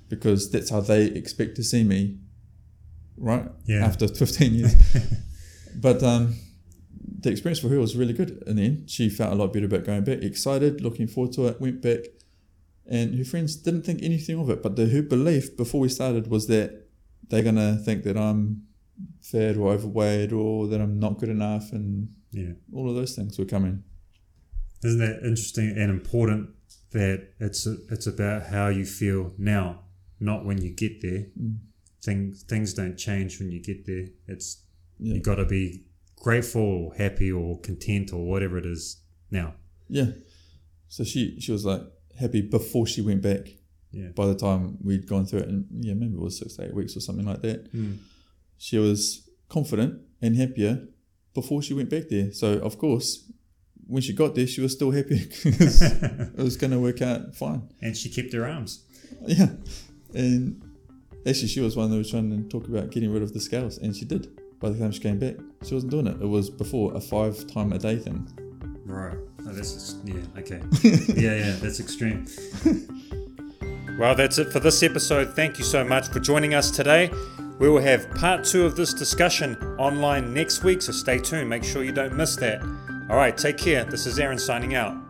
Because 0.08 0.50
that's 0.50 0.70
how 0.70 0.80
they 0.80 1.04
expect 1.06 1.56
to 1.56 1.62
see 1.62 1.84
me, 1.84 2.18
right? 3.16 3.46
Yeah. 3.66 3.84
After 3.86 4.08
15 4.24 4.54
years. 4.54 4.74
but 5.76 6.02
um, 6.02 6.34
the 7.20 7.30
experience 7.30 7.58
for 7.60 7.68
her 7.68 7.78
was 7.78 7.96
really 7.96 8.12
good 8.12 8.42
And 8.46 8.58
then. 8.58 8.84
She 8.86 9.08
felt 9.08 9.32
a 9.32 9.36
lot 9.36 9.52
better 9.52 9.66
about 9.66 9.84
going 9.84 10.04
back, 10.04 10.22
excited, 10.22 10.80
looking 10.80 11.06
forward 11.06 11.32
to 11.34 11.46
it, 11.48 11.60
went 11.60 11.80
back. 11.82 12.00
And 12.86 13.16
her 13.16 13.24
friends 13.24 13.56
didn't 13.56 13.82
think 13.82 14.02
anything 14.02 14.38
of 14.38 14.50
it. 14.50 14.62
But 14.62 14.76
the, 14.76 14.86
her 14.88 15.02
belief 15.02 15.56
before 15.56 15.80
we 15.80 15.88
started 15.88 16.26
was 16.28 16.46
that 16.48 16.86
they're 17.28 17.42
going 17.42 17.56
to 17.56 17.76
think 17.76 18.02
that 18.04 18.16
I'm 18.16 18.62
fat 19.20 19.56
or 19.56 19.72
overweight 19.72 20.32
or 20.32 20.66
that 20.68 20.80
I'm 20.80 20.98
not 20.98 21.18
good 21.18 21.28
enough. 21.28 21.72
And 21.72 22.08
Yeah. 22.32 22.52
all 22.72 22.88
of 22.88 22.94
those 22.96 23.14
things 23.14 23.38
were 23.38 23.44
coming. 23.44 23.84
Isn't 24.84 24.98
that 24.98 25.18
interesting 25.22 25.70
and 25.76 25.90
important 25.90 26.50
that 26.90 27.28
it's 27.38 27.66
it's 27.66 28.06
about 28.06 28.46
how 28.46 28.68
you 28.68 28.84
feel 28.84 29.32
now, 29.38 29.80
not 30.20 30.44
when 30.44 30.60
you 30.60 30.70
get 30.70 31.00
there. 31.00 31.26
Mm. 31.40 31.58
Things 32.02 32.42
things 32.42 32.74
don't 32.74 32.96
change 32.96 33.38
when 33.38 33.50
you 33.52 33.60
get 33.62 33.86
there. 33.86 34.06
It's 34.26 34.62
Yeah. 34.98 35.14
you 35.14 35.20
got 35.20 35.36
to 35.36 35.44
be 35.46 35.84
grateful 36.16 36.62
or 36.62 36.94
happy 36.96 37.30
or 37.30 37.60
content 37.60 38.12
or 38.12 38.26
whatever 38.26 38.58
it 38.58 38.66
is 38.66 38.98
now. 39.30 39.54
Yeah. 39.88 40.10
So 40.88 41.04
she, 41.04 41.40
she 41.40 41.52
was 41.52 41.64
like 41.64 41.82
happy 42.18 42.42
before 42.42 42.86
she 42.86 43.00
went 43.00 43.22
back. 43.22 43.48
Yeah. 43.90 44.08
By 44.08 44.26
the 44.26 44.34
time 44.34 44.78
we'd 44.82 45.06
gone 45.06 45.26
through 45.26 45.40
it, 45.40 45.48
and 45.48 45.66
yeah, 45.70 45.94
maybe 45.94 46.14
it 46.14 46.20
was 46.20 46.38
six 46.38 46.56
to 46.56 46.64
eight 46.64 46.74
weeks 46.74 46.96
or 46.96 47.00
something 47.00 47.26
like 47.26 47.42
that. 47.42 47.72
Mm. 47.74 47.98
she 48.56 48.78
was 48.78 49.28
confident 49.48 50.00
and 50.22 50.36
happier 50.36 50.88
before 51.34 51.60
she 51.62 51.74
went 51.74 51.90
back 51.90 52.08
there. 52.08 52.32
So 52.32 52.54
of 52.54 52.78
course, 52.78 53.30
when 53.86 54.00
she 54.00 54.14
got 54.14 54.34
there, 54.34 54.46
she 54.46 54.60
was 54.60 54.72
still 54.72 54.90
happy 54.90 55.26
because 55.44 55.82
it 55.82 56.36
was 56.36 56.56
going 56.56 56.70
to 56.70 56.78
work 56.78 57.02
out 57.02 57.34
fine. 57.34 57.68
And 57.82 57.96
she 57.96 58.08
kept 58.08 58.32
her 58.32 58.46
arms. 58.46 58.84
Yeah, 59.26 59.48
and 60.14 60.62
actually, 61.26 61.48
she 61.48 61.60
was 61.60 61.76
one 61.76 61.90
that 61.90 61.96
was 61.96 62.10
trying 62.10 62.30
to 62.30 62.48
talk 62.48 62.68
about 62.68 62.90
getting 62.90 63.12
rid 63.12 63.22
of 63.22 63.32
the 63.32 63.40
scales, 63.40 63.78
and 63.78 63.94
she 63.94 64.04
did. 64.04 64.28
By 64.58 64.70
the 64.70 64.78
time 64.78 64.92
she 64.92 65.00
came 65.00 65.18
back, 65.18 65.34
she 65.64 65.74
wasn't 65.74 65.90
doing 65.90 66.06
it. 66.06 66.22
It 66.22 66.28
was 66.28 66.48
before 66.48 66.94
a 66.94 67.00
five 67.00 67.46
time 67.52 67.72
a 67.72 67.78
day 67.78 67.98
thing. 67.98 68.28
Right. 68.84 69.18
Oh, 69.52 69.54
that's 69.54 69.74
ex- 69.74 69.96
yeah. 70.04 70.40
Okay. 70.40 70.62
yeah, 71.20 71.36
yeah. 71.36 71.56
That's 71.60 71.78
extreme. 71.78 72.26
well, 73.98 74.14
that's 74.14 74.38
it 74.38 74.50
for 74.50 74.60
this 74.60 74.82
episode. 74.82 75.34
Thank 75.34 75.58
you 75.58 75.64
so 75.64 75.84
much 75.84 76.08
for 76.08 76.20
joining 76.20 76.54
us 76.54 76.70
today. 76.70 77.10
We 77.58 77.68
will 77.68 77.82
have 77.82 78.10
part 78.14 78.44
two 78.44 78.64
of 78.64 78.76
this 78.76 78.94
discussion 78.94 79.56
online 79.78 80.32
next 80.32 80.64
week, 80.64 80.80
so 80.80 80.92
stay 80.92 81.18
tuned. 81.18 81.50
Make 81.50 81.64
sure 81.64 81.84
you 81.84 81.92
don't 81.92 82.16
miss 82.16 82.34
that. 82.36 82.62
All 83.10 83.16
right. 83.16 83.36
Take 83.36 83.58
care. 83.58 83.84
This 83.84 84.06
is 84.06 84.18
Aaron 84.18 84.38
signing 84.38 84.74
out. 84.74 85.01